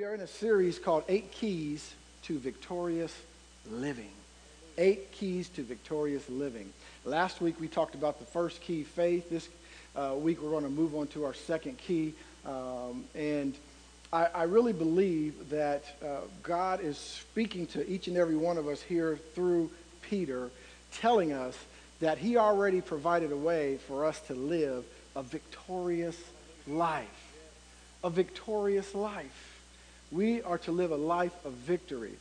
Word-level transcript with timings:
We 0.00 0.06
are 0.06 0.14
in 0.14 0.22
a 0.22 0.26
series 0.26 0.78
called 0.78 1.04
Eight 1.10 1.30
Keys 1.30 1.92
to 2.22 2.38
Victorious 2.38 3.14
Living. 3.70 4.08
Eight 4.78 5.12
Keys 5.12 5.50
to 5.50 5.62
Victorious 5.62 6.26
Living. 6.30 6.72
Last 7.04 7.42
week 7.42 7.60
we 7.60 7.68
talked 7.68 7.94
about 7.94 8.18
the 8.18 8.24
first 8.24 8.62
key, 8.62 8.82
faith. 8.82 9.28
This 9.28 9.46
uh, 9.94 10.14
week 10.16 10.40
we're 10.40 10.52
going 10.52 10.64
to 10.64 10.70
move 10.70 10.94
on 10.94 11.08
to 11.08 11.26
our 11.26 11.34
second 11.34 11.76
key. 11.76 12.14
Um, 12.46 13.04
and 13.14 13.54
I, 14.10 14.24
I, 14.34 14.42
really 14.44 14.72
believe 14.72 15.50
that 15.50 15.84
uh, 16.02 16.20
God 16.42 16.80
is 16.80 16.96
speaking 16.96 17.66
to 17.66 17.86
each 17.86 18.08
and 18.08 18.16
every 18.16 18.38
one 18.38 18.56
of 18.56 18.68
us 18.68 18.80
here 18.80 19.18
through 19.34 19.70
Peter, 20.00 20.48
telling 20.92 21.34
us 21.34 21.58
that 22.00 22.16
he 22.16 22.38
already 22.38 22.80
provided 22.80 23.32
a 23.32 23.36
way 23.36 23.76
for 23.86 24.06
us 24.06 24.18
to 24.28 24.34
live 24.34 24.82
a 25.14 25.22
victorious 25.22 26.16
life. 26.66 27.34
A 28.02 28.08
victorious 28.08 28.94
life. 28.94 29.49
We 30.12 30.42
are 30.42 30.58
to 30.58 30.72
live 30.72 30.90
a 30.90 30.96
life 30.96 31.34
of 31.44 31.52
victory. 31.52 32.12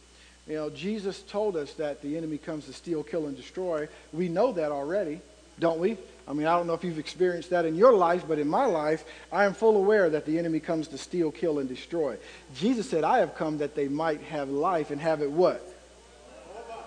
You 0.47 0.55
know, 0.55 0.69
Jesus 0.69 1.21
told 1.21 1.55
us 1.55 1.73
that 1.73 2.01
the 2.01 2.17
enemy 2.17 2.37
comes 2.37 2.65
to 2.65 2.73
steal, 2.73 3.03
kill, 3.03 3.27
and 3.27 3.35
destroy. 3.35 3.87
We 4.13 4.29
know 4.29 4.51
that 4.53 4.71
already, 4.71 5.21
don't 5.59 5.79
we? 5.79 5.97
I 6.27 6.33
mean, 6.33 6.45
I 6.45 6.55
don't 6.55 6.67
know 6.67 6.73
if 6.73 6.83
you've 6.83 6.99
experienced 6.99 7.49
that 7.49 7.65
in 7.65 7.75
your 7.75 7.93
life, 7.93 8.25
but 8.27 8.37
in 8.37 8.47
my 8.47 8.65
life, 8.65 9.03
I 9.31 9.45
am 9.45 9.53
full 9.53 9.77
aware 9.77 10.09
that 10.11 10.25
the 10.25 10.37
enemy 10.37 10.59
comes 10.59 10.87
to 10.89 10.97
steal, 10.97 11.31
kill, 11.31 11.57
and 11.57 11.67
destroy. 11.67 12.17
Jesus 12.55 12.87
said, 12.87 13.03
I 13.03 13.19
have 13.19 13.35
come 13.35 13.57
that 13.59 13.75
they 13.75 13.87
might 13.87 14.21
have 14.21 14.49
life 14.49 14.91
and 14.91 15.01
have 15.01 15.21
it 15.21 15.31
what? 15.31 15.61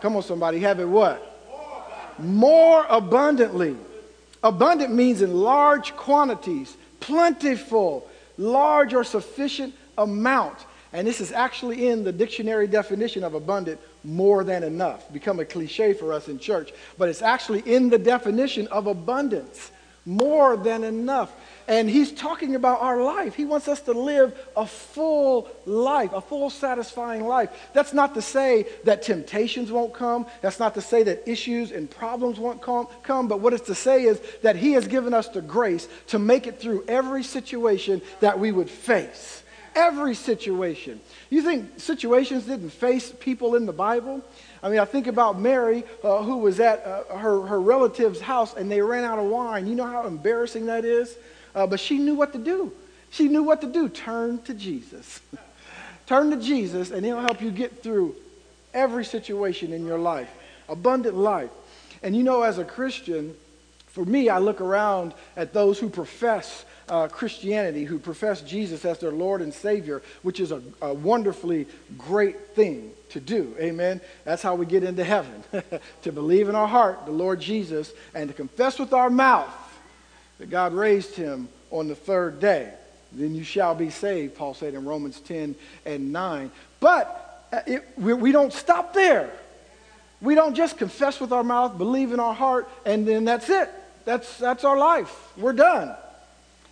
Come 0.00 0.14
on, 0.14 0.22
somebody, 0.22 0.60
have 0.60 0.78
it 0.78 0.88
what? 0.88 1.28
More 2.18 2.86
abundantly. 2.88 3.76
Abundant 4.44 4.92
means 4.92 5.22
in 5.22 5.34
large 5.34 5.94
quantities, 5.96 6.76
plentiful, 7.00 8.08
large 8.38 8.94
or 8.94 9.04
sufficient 9.04 9.74
amount. 9.98 10.58
And 10.92 11.06
this 11.06 11.20
is 11.20 11.32
actually 11.32 11.88
in 11.88 12.04
the 12.04 12.12
dictionary 12.12 12.66
definition 12.66 13.24
of 13.24 13.34
abundant, 13.34 13.80
more 14.04 14.44
than 14.44 14.62
enough. 14.62 15.10
Become 15.12 15.40
a 15.40 15.44
cliche 15.44 15.94
for 15.94 16.12
us 16.12 16.28
in 16.28 16.38
church, 16.38 16.72
but 16.98 17.08
it's 17.08 17.22
actually 17.22 17.60
in 17.60 17.88
the 17.88 17.98
definition 17.98 18.66
of 18.66 18.86
abundance, 18.86 19.70
more 20.04 20.56
than 20.56 20.84
enough. 20.84 21.32
And 21.68 21.88
he's 21.88 22.12
talking 22.12 22.56
about 22.56 22.82
our 22.82 23.02
life. 23.02 23.34
He 23.36 23.44
wants 23.44 23.68
us 23.68 23.80
to 23.82 23.92
live 23.92 24.36
a 24.56 24.66
full 24.66 25.48
life, 25.64 26.12
a 26.12 26.20
full 26.20 26.50
satisfying 26.50 27.24
life. 27.24 27.48
That's 27.72 27.94
not 27.94 28.14
to 28.14 28.20
say 28.22 28.66
that 28.84 29.02
temptations 29.02 29.70
won't 29.70 29.94
come. 29.94 30.26
That's 30.42 30.58
not 30.58 30.74
to 30.74 30.80
say 30.80 31.04
that 31.04 31.26
issues 31.26 31.70
and 31.70 31.88
problems 31.88 32.38
won't 32.38 32.60
come. 32.60 33.28
But 33.28 33.40
what 33.40 33.54
it's 33.54 33.66
to 33.66 33.76
say 33.76 34.02
is 34.02 34.20
that 34.42 34.56
he 34.56 34.72
has 34.72 34.88
given 34.88 35.14
us 35.14 35.28
the 35.28 35.40
grace 35.40 35.88
to 36.08 36.18
make 36.18 36.46
it 36.46 36.60
through 36.60 36.84
every 36.88 37.22
situation 37.22 38.02
that 38.20 38.38
we 38.38 38.52
would 38.52 38.68
face 38.68 39.41
every 39.74 40.14
situation. 40.14 41.00
You 41.30 41.42
think 41.42 41.80
situations 41.80 42.44
didn't 42.44 42.70
face 42.70 43.12
people 43.12 43.54
in 43.54 43.66
the 43.66 43.72
Bible? 43.72 44.22
I 44.62 44.68
mean, 44.68 44.78
I 44.78 44.84
think 44.84 45.06
about 45.06 45.40
Mary, 45.40 45.84
uh, 46.04 46.22
who 46.22 46.38
was 46.38 46.60
at 46.60 46.84
uh, 46.84 47.16
her, 47.16 47.46
her 47.46 47.60
relative's 47.60 48.20
house 48.20 48.54
and 48.54 48.70
they 48.70 48.80
ran 48.80 49.04
out 49.04 49.18
of 49.18 49.26
wine. 49.26 49.66
You 49.66 49.74
know 49.74 49.86
how 49.86 50.06
embarrassing 50.06 50.66
that 50.66 50.84
is? 50.84 51.16
Uh, 51.54 51.66
but 51.66 51.80
she 51.80 51.98
knew 51.98 52.14
what 52.14 52.32
to 52.32 52.38
do. 52.38 52.72
She 53.10 53.28
knew 53.28 53.42
what 53.42 53.60
to 53.60 53.66
do. 53.66 53.88
Turn 53.88 54.40
to 54.42 54.54
Jesus. 54.54 55.20
Turn 56.06 56.30
to 56.30 56.36
Jesus, 56.36 56.90
and 56.90 57.04
He'll 57.04 57.20
help 57.20 57.40
you 57.40 57.50
get 57.50 57.82
through 57.82 58.16
every 58.74 59.04
situation 59.04 59.72
in 59.72 59.86
your 59.86 59.98
life. 59.98 60.30
Abundant 60.68 61.14
life. 61.14 61.50
And 62.02 62.16
you 62.16 62.22
know, 62.22 62.42
as 62.42 62.58
a 62.58 62.64
Christian, 62.64 63.34
for 63.92 64.04
me, 64.06 64.30
I 64.30 64.38
look 64.38 64.62
around 64.62 65.12
at 65.36 65.52
those 65.52 65.78
who 65.78 65.90
profess 65.90 66.64
uh, 66.88 67.08
Christianity, 67.08 67.84
who 67.84 67.98
profess 67.98 68.40
Jesus 68.40 68.84
as 68.86 68.98
their 68.98 69.12
Lord 69.12 69.42
and 69.42 69.52
Savior, 69.52 70.02
which 70.22 70.40
is 70.40 70.50
a, 70.50 70.62
a 70.80 70.94
wonderfully 70.94 71.66
great 71.98 72.54
thing 72.54 72.92
to 73.10 73.20
do. 73.20 73.54
Amen. 73.60 74.00
That's 74.24 74.42
how 74.42 74.54
we 74.54 74.64
get 74.64 74.82
into 74.82 75.04
heaven. 75.04 75.44
to 76.02 76.12
believe 76.12 76.48
in 76.48 76.54
our 76.54 76.66
heart 76.66 77.04
the 77.04 77.12
Lord 77.12 77.40
Jesus 77.40 77.92
and 78.14 78.28
to 78.28 78.34
confess 78.34 78.78
with 78.78 78.94
our 78.94 79.10
mouth 79.10 79.52
that 80.38 80.48
God 80.48 80.72
raised 80.72 81.14
him 81.14 81.48
on 81.70 81.88
the 81.88 81.94
third 81.94 82.40
day. 82.40 82.72
Then 83.12 83.34
you 83.34 83.44
shall 83.44 83.74
be 83.74 83.90
saved, 83.90 84.36
Paul 84.36 84.54
said 84.54 84.72
in 84.72 84.86
Romans 84.86 85.20
10 85.20 85.54
and 85.84 86.12
9. 86.12 86.50
But 86.80 87.46
uh, 87.52 87.60
it, 87.66 87.88
we, 87.98 88.14
we 88.14 88.32
don't 88.32 88.54
stop 88.54 88.94
there. 88.94 89.30
We 90.22 90.34
don't 90.34 90.54
just 90.54 90.78
confess 90.78 91.20
with 91.20 91.32
our 91.32 91.44
mouth, 91.44 91.76
believe 91.76 92.12
in 92.12 92.20
our 92.20 92.32
heart, 92.32 92.70
and 92.86 93.06
then 93.06 93.24
that's 93.26 93.50
it. 93.50 93.68
That's, 94.04 94.38
that's 94.38 94.64
our 94.64 94.76
life. 94.76 95.32
We're 95.36 95.52
done. 95.52 95.94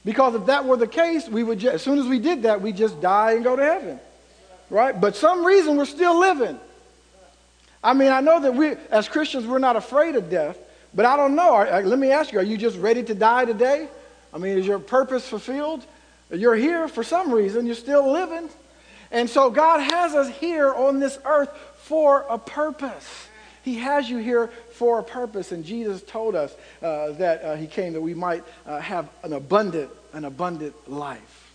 Because 0.04 0.34
if 0.34 0.46
that 0.46 0.64
were 0.64 0.76
the 0.76 0.86
case, 0.86 1.28
we 1.28 1.42
would 1.42 1.58
just, 1.58 1.74
as 1.74 1.82
soon 1.82 1.98
as 1.98 2.06
we 2.06 2.18
did 2.18 2.42
that, 2.44 2.62
we 2.62 2.72
just 2.72 3.00
die 3.00 3.32
and 3.32 3.44
go 3.44 3.56
to 3.56 3.62
heaven. 3.62 4.00
Right? 4.70 4.98
But 4.98 5.16
some 5.16 5.44
reason 5.44 5.76
we're 5.76 5.84
still 5.84 6.18
living. 6.18 6.58
I 7.82 7.94
mean, 7.94 8.12
I 8.12 8.20
know 8.20 8.40
that 8.40 8.54
we, 8.54 8.74
as 8.90 9.08
Christians, 9.08 9.46
we're 9.46 9.58
not 9.58 9.76
afraid 9.76 10.14
of 10.14 10.30
death, 10.30 10.58
but 10.94 11.04
I 11.06 11.16
don't 11.16 11.34
know. 11.34 11.54
Let 11.84 11.98
me 11.98 12.10
ask 12.10 12.32
you, 12.32 12.38
are 12.38 12.44
you 12.44 12.56
just 12.56 12.76
ready 12.78 13.02
to 13.04 13.14
die 13.14 13.44
today? 13.44 13.88
I 14.32 14.38
mean, 14.38 14.58
is 14.58 14.66
your 14.66 14.78
purpose 14.78 15.26
fulfilled? 15.28 15.84
You're 16.30 16.56
here 16.56 16.88
for 16.88 17.02
some 17.02 17.32
reason, 17.32 17.66
you're 17.66 17.74
still 17.74 18.10
living. 18.10 18.48
And 19.10 19.28
so 19.28 19.50
God 19.50 19.80
has 19.80 20.14
us 20.14 20.28
here 20.28 20.72
on 20.72 21.00
this 21.00 21.18
earth 21.24 21.50
for 21.78 22.24
a 22.28 22.38
purpose. 22.38 23.28
He 23.62 23.76
has 23.78 24.08
you 24.08 24.18
here 24.18 24.50
for 24.80 24.98
a 24.98 25.04
purpose, 25.04 25.52
and 25.52 25.62
Jesus 25.62 26.00
told 26.00 26.34
us 26.34 26.54
uh, 26.80 27.12
that 27.12 27.44
uh, 27.44 27.56
He 27.56 27.66
came 27.66 27.92
that 27.92 28.00
we 28.00 28.14
might 28.14 28.42
uh, 28.66 28.80
have 28.80 29.10
an 29.22 29.34
abundant, 29.34 29.90
an 30.14 30.24
abundant 30.24 30.74
life. 30.90 31.52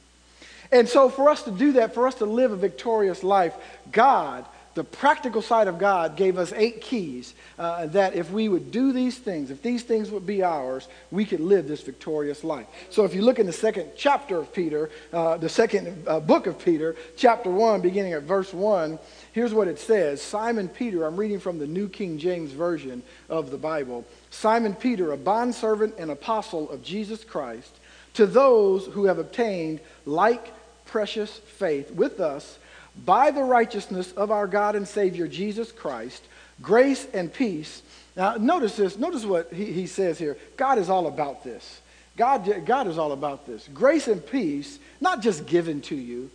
And 0.71 0.87
so, 0.87 1.09
for 1.09 1.31
us 1.31 1.41
to 1.41 1.51
do 1.51 1.71
that, 1.71 1.95
for 1.95 2.05
us 2.05 2.13
to 2.15 2.25
live 2.27 2.51
a 2.51 2.55
victorious 2.55 3.23
life, 3.23 3.55
God 3.91 4.45
the 4.75 4.83
practical 4.83 5.41
side 5.41 5.69
of 5.69 5.79
God 5.79 6.17
gave 6.17 6.37
us 6.37 6.51
eight 6.53 6.81
keys 6.81 7.33
uh, 7.57 7.85
that 7.87 8.13
if 8.13 8.29
we 8.29 8.49
would 8.49 8.71
do 8.71 8.91
these 8.91 9.17
things, 9.17 9.49
if 9.49 9.61
these 9.61 9.83
things 9.83 10.11
would 10.11 10.25
be 10.25 10.43
ours, 10.43 10.89
we 11.11 11.23
could 11.23 11.39
live 11.39 11.65
this 11.65 11.81
victorious 11.81 12.43
life. 12.43 12.67
So 12.89 13.05
if 13.05 13.15
you 13.15 13.21
look 13.21 13.39
in 13.39 13.45
the 13.45 13.53
second 13.53 13.91
chapter 13.95 14.37
of 14.37 14.53
Peter, 14.53 14.89
uh, 15.13 15.37
the 15.37 15.47
second 15.47 16.05
uh, 16.05 16.19
book 16.19 16.45
of 16.45 16.59
Peter, 16.59 16.97
chapter 17.15 17.49
1, 17.49 17.81
beginning 17.81 18.13
at 18.13 18.23
verse 18.23 18.53
1, 18.53 18.99
here's 19.35 19.53
what 19.53 19.67
it 19.67 19.77
says 19.77 20.21
Simon 20.21 20.67
Peter, 20.67 21.05
I'm 21.05 21.17
reading 21.17 21.39
from 21.39 21.59
the 21.59 21.67
New 21.67 21.87
King 21.87 22.17
James 22.17 22.51
Version 22.51 23.03
of 23.29 23.51
the 23.51 23.57
Bible. 23.57 24.05
Simon 24.31 24.73
Peter, 24.73 25.11
a 25.11 25.17
bondservant 25.17 25.95
and 25.99 26.09
apostle 26.09 26.71
of 26.71 26.81
Jesus 26.81 27.23
Christ, 27.23 27.71
to 28.13 28.25
those 28.25 28.87
who 28.87 29.05
have 29.05 29.19
obtained 29.19 29.81
like 30.05 30.51
precious 30.85 31.37
faith 31.37 31.91
with 31.91 32.19
us 32.21 32.57
by 33.05 33.29
the 33.29 33.43
righteousness 33.43 34.13
of 34.13 34.31
our 34.31 34.47
God 34.47 34.75
and 34.75 34.87
Savior 34.87 35.27
Jesus 35.27 35.71
Christ, 35.71 36.23
grace 36.61 37.05
and 37.13 37.31
peace. 37.31 37.81
Now, 38.15 38.35
notice 38.35 38.77
this. 38.77 38.97
Notice 38.97 39.25
what 39.25 39.51
he, 39.51 39.65
he 39.65 39.85
says 39.85 40.17
here. 40.17 40.37
God 40.55 40.77
is 40.77 40.89
all 40.89 41.07
about 41.07 41.43
this. 41.43 41.81
God, 42.15 42.65
God 42.65 42.87
is 42.87 42.97
all 42.97 43.11
about 43.11 43.45
this. 43.45 43.67
Grace 43.73 44.07
and 44.07 44.25
peace, 44.25 44.79
not 45.01 45.21
just 45.21 45.45
given 45.45 45.81
to 45.81 45.95
you, 45.95 46.31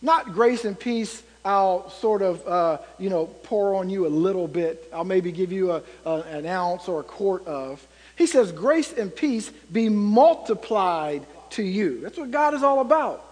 not 0.00 0.32
grace 0.32 0.64
and 0.64 0.78
peace 0.78 1.24
I'll 1.44 1.90
sort 1.90 2.22
of, 2.22 2.46
uh, 2.46 2.78
you 2.98 3.10
know, 3.10 3.26
pour 3.26 3.74
on 3.74 3.90
you 3.90 4.06
a 4.06 4.08
little 4.08 4.48
bit. 4.48 4.88
I'll 4.92 5.04
maybe 5.04 5.30
give 5.32 5.52
you 5.52 5.72
a, 5.72 5.82
a, 6.06 6.14
an 6.22 6.46
ounce 6.46 6.88
or 6.88 7.00
a 7.00 7.04
quart 7.04 7.46
of. 7.46 7.86
He 8.16 8.26
says, 8.26 8.52
grace 8.52 8.92
and 8.92 9.14
peace 9.14 9.50
be 9.72 9.88
multiplied 9.88 11.26
to 11.50 11.62
you. 11.62 12.00
That's 12.00 12.16
what 12.16 12.30
God 12.30 12.54
is 12.54 12.62
all 12.62 12.80
about 12.80 13.24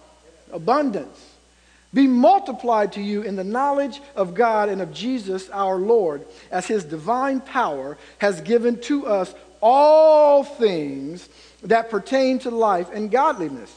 abundance 0.51 1.33
be 1.93 2.07
multiplied 2.07 2.93
to 2.93 3.01
you 3.01 3.21
in 3.21 3.35
the 3.35 3.43
knowledge 3.43 4.01
of 4.15 4.33
God 4.33 4.69
and 4.69 4.81
of 4.81 4.93
Jesus 4.93 5.49
our 5.49 5.75
Lord, 5.75 6.25
as 6.49 6.65
his 6.65 6.83
divine 6.83 7.39
power 7.39 7.97
has 8.17 8.41
given 8.41 8.79
to 8.81 9.05
us 9.05 9.33
all 9.61 10.43
things 10.43 11.29
that 11.61 11.89
pertain 11.89 12.39
to 12.39 12.49
life 12.49 12.89
and 12.91 13.11
godliness. 13.11 13.71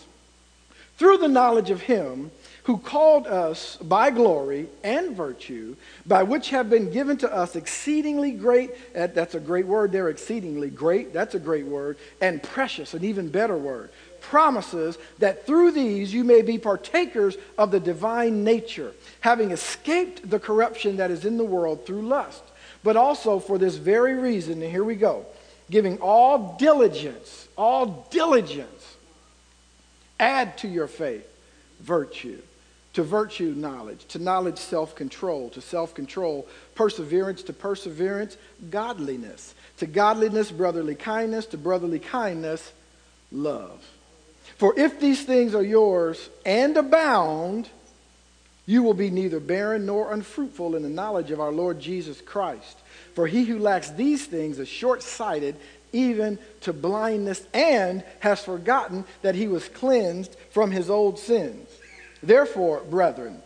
Through 0.96 1.18
the 1.18 1.28
knowledge 1.28 1.70
of 1.70 1.82
him 1.82 2.30
who 2.66 2.76
called 2.76 3.28
us 3.28 3.76
by 3.76 4.10
glory 4.10 4.68
and 4.82 5.16
virtue, 5.16 5.76
by 6.04 6.24
which 6.24 6.50
have 6.50 6.68
been 6.68 6.90
given 6.90 7.16
to 7.16 7.32
us 7.32 7.54
exceedingly 7.54 8.32
great, 8.32 8.72
that's 8.92 9.36
a 9.36 9.40
great 9.40 9.66
word 9.66 9.92
there, 9.92 10.08
exceedingly 10.08 10.68
great, 10.68 11.12
that's 11.12 11.36
a 11.36 11.38
great 11.38 11.64
word, 11.64 11.96
and 12.20 12.42
precious, 12.42 12.92
an 12.92 13.04
even 13.04 13.28
better 13.28 13.56
word 13.56 13.90
promises 14.20 14.98
that 15.20 15.46
through 15.46 15.70
these 15.70 16.12
you 16.12 16.24
may 16.24 16.42
be 16.42 16.58
partakers 16.58 17.36
of 17.56 17.70
the 17.70 17.78
divine 17.78 18.42
nature, 18.42 18.92
having 19.20 19.52
escaped 19.52 20.28
the 20.28 20.40
corruption 20.40 20.96
that 20.96 21.12
is 21.12 21.24
in 21.24 21.36
the 21.36 21.44
world 21.44 21.86
through 21.86 22.02
lust. 22.02 22.42
But 22.82 22.96
also 22.96 23.38
for 23.38 23.58
this 23.58 23.76
very 23.76 24.14
reason, 24.14 24.60
and 24.60 24.72
here 24.72 24.82
we 24.82 24.96
go, 24.96 25.24
giving 25.70 25.98
all 25.98 26.56
diligence, 26.58 27.46
all 27.56 28.08
diligence, 28.10 28.96
add 30.18 30.58
to 30.58 30.66
your 30.68 30.88
faith 30.88 31.28
virtue. 31.78 32.42
To 32.96 33.02
virtue, 33.02 33.52
knowledge. 33.54 34.06
To 34.06 34.18
knowledge, 34.18 34.56
self 34.56 34.94
control. 34.94 35.50
To 35.50 35.60
self 35.60 35.94
control, 35.94 36.48
perseverance. 36.74 37.42
To 37.42 37.52
perseverance, 37.52 38.38
godliness. 38.70 39.54
To 39.76 39.86
godliness, 39.86 40.50
brotherly 40.50 40.94
kindness. 40.94 41.44
To 41.48 41.58
brotherly 41.58 41.98
kindness, 41.98 42.72
love. 43.30 43.86
For 44.56 44.72
if 44.78 44.98
these 44.98 45.22
things 45.22 45.54
are 45.54 45.62
yours 45.62 46.30
and 46.46 46.74
abound, 46.78 47.68
you 48.64 48.82
will 48.82 48.94
be 48.94 49.10
neither 49.10 49.40
barren 49.40 49.84
nor 49.84 50.14
unfruitful 50.14 50.74
in 50.74 50.82
the 50.82 50.88
knowledge 50.88 51.30
of 51.30 51.38
our 51.38 51.52
Lord 51.52 51.78
Jesus 51.78 52.22
Christ. 52.22 52.78
For 53.14 53.26
he 53.26 53.44
who 53.44 53.58
lacks 53.58 53.90
these 53.90 54.24
things 54.24 54.58
is 54.58 54.68
short 54.68 55.02
sighted, 55.02 55.56
even 55.92 56.38
to 56.62 56.72
blindness, 56.72 57.46
and 57.52 58.02
has 58.20 58.42
forgotten 58.42 59.04
that 59.20 59.34
he 59.34 59.48
was 59.48 59.68
cleansed 59.68 60.34
from 60.48 60.70
his 60.70 60.88
old 60.88 61.18
sins. 61.18 61.68
Therefore, 62.22 62.82
brethren, 62.88 63.42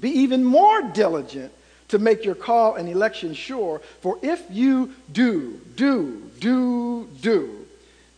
be 0.00 0.10
even 0.10 0.44
more 0.44 0.82
diligent 0.82 1.52
to 1.88 1.98
make 1.98 2.24
your 2.24 2.34
call 2.34 2.74
and 2.74 2.88
election 2.88 3.34
sure. 3.34 3.80
For 4.00 4.18
if 4.22 4.42
you 4.50 4.92
do, 5.12 5.60
do, 5.76 6.30
do, 6.40 7.08
do, 7.20 7.66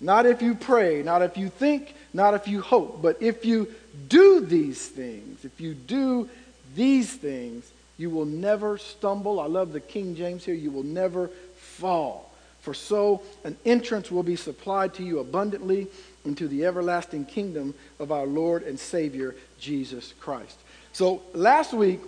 not 0.01 0.27
if 0.27 0.43
you 0.43 0.55
pray, 0.55 1.03
not 1.03 1.23
if 1.23 1.37
you 1.37 1.49
think, 1.49 1.95
not 2.13 2.35
if 2.35 2.49
you 2.49 2.61
hope, 2.61 3.03
but 3.03 3.21
if 3.21 3.45
you 3.45 3.69
do 4.09 4.41
these 4.41 4.87
things, 4.87 5.45
if 5.45 5.61
you 5.61 5.75
do 5.75 6.29
these 6.75 7.13
things, 7.13 7.71
you 7.99 8.11
will 8.11 8.27
never 8.27 8.79
stumble. 8.79 9.41
I 9.41 9.47
love 9.47 9.73
the 9.73 9.81
King 9.81 10.15
James 10.17 10.45
here. 10.45 10.55
You 10.55 10.71
will 10.71 10.83
never 10.83 11.29
fall. 11.57 12.33
For 12.61 12.75
so 12.75 13.23
an 13.45 13.57
entrance 13.65 14.11
will 14.11 14.23
be 14.23 14.37
supplied 14.37 14.95
to 14.95 15.03
you 15.03 15.21
abundantly 15.21 15.87
into 16.25 16.49
the 16.49 16.67
everlasting 16.67 17.25
kingdom 17.25 17.75
of 17.99 18.11
our 18.11 18.27
Lord 18.27 18.65
and 18.65 18.79
Savior, 18.79 19.37
Jesus 19.59 20.15
Christ. 20.21 20.59
So 20.93 21.23
last 21.33 21.73
week, 21.73 22.01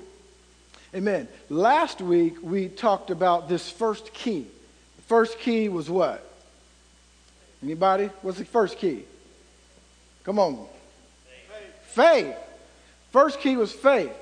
amen, 0.94 1.28
last 1.48 2.00
week 2.00 2.36
we 2.42 2.68
talked 2.68 3.10
about 3.10 3.48
this 3.48 3.70
first 3.70 4.12
key. 4.12 4.46
The 4.96 5.02
first 5.02 5.38
key 5.38 5.68
was 5.68 5.90
what? 5.90 6.24
Anybody? 7.62 8.10
What's 8.22 8.38
the 8.38 8.44
first 8.44 8.78
key? 8.78 9.04
Come 10.24 10.38
on. 10.38 10.66
Faith. 11.26 12.34
faith. 12.34 12.36
First 13.10 13.40
key 13.40 13.56
was 13.56 13.72
faith. 13.72 14.12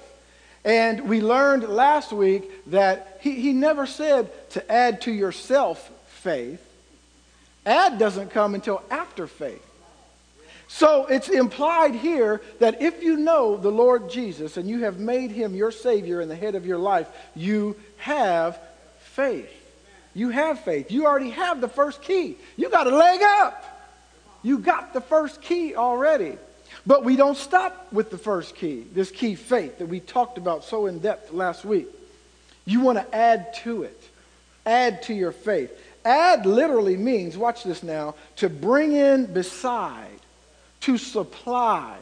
And 0.64 1.08
we 1.08 1.20
learned 1.20 1.64
last 1.64 2.12
week 2.12 2.50
that 2.69 3.19
he, 3.20 3.32
he 3.32 3.52
never 3.52 3.87
said 3.87 4.31
to 4.50 4.72
add 4.72 5.02
to 5.02 5.12
yourself 5.12 5.90
faith. 6.06 6.62
Add 7.64 7.99
doesn't 7.99 8.31
come 8.31 8.55
until 8.55 8.82
after 8.90 9.26
faith. 9.26 9.66
So 10.69 11.07
it's 11.07 11.29
implied 11.29 11.95
here 11.95 12.41
that 12.59 12.83
if 12.83 13.03
you 13.03 13.17
know 13.17 13.57
the 13.57 13.71
Lord 13.71 14.11
Jesus 14.11 14.57
and 14.57 14.69
you 14.69 14.81
have 14.81 14.99
made 14.99 15.31
him 15.31 15.55
your 15.55 15.71
Savior 15.71 16.21
and 16.21 16.31
the 16.31 16.37
head 16.37 16.55
of 16.55 16.67
your 16.67 16.79
life, 16.79 17.09
you 17.35 17.77
have 17.99 18.59
faith. 18.99 19.53
You 20.15 20.31
have 20.31 20.61
faith. 20.61 20.91
You 20.91 21.07
already 21.07 21.31
have 21.31 21.61
the 21.61 21.69
first 21.69 22.03
key. 22.03 22.37
You 22.57 22.69
got 22.69 22.87
a 22.87 22.97
leg 22.97 23.21
up. 23.23 23.65
You 24.43 24.59
got 24.59 24.93
the 24.93 25.01
first 25.01 25.41
key 25.41 25.75
already. 25.75 26.37
But 26.87 27.05
we 27.05 27.17
don't 27.17 27.37
stop 27.37 27.93
with 27.93 28.11
the 28.11 28.19
first 28.19 28.55
key, 28.55 28.87
this 28.93 29.11
key 29.11 29.35
faith 29.35 29.79
that 29.79 29.87
we 29.87 30.01
talked 30.01 30.39
about 30.39 30.65
so 30.65 30.87
in 30.87 31.01
depth 31.01 31.33
last 31.33 31.65
week. 31.65 31.89
You 32.65 32.81
want 32.81 32.99
to 32.99 33.15
add 33.15 33.55
to 33.65 33.83
it, 33.83 34.01
add 34.65 35.03
to 35.05 35.15
your 35.15 35.33
faith. 35.33 35.71
Add 36.05 36.47
literally 36.47 36.97
means, 36.97 37.37
watch 37.37 37.65
this 37.65 37.83
now, 37.83 38.15
to 38.37 38.49
bring 38.49 38.93
in 38.93 39.27
beside, 39.27 40.16
to 40.87 40.97
supply, 40.97 41.97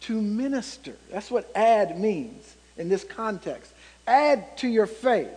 to 0.00 0.20
minister. 0.20 0.94
That's 1.12 1.30
what 1.30 1.48
add 1.54 1.98
means 1.98 2.56
in 2.76 2.88
this 2.88 3.04
context. 3.04 3.72
Add 4.04 4.56
to 4.58 4.68
your 4.68 4.88
faith. 4.88 5.30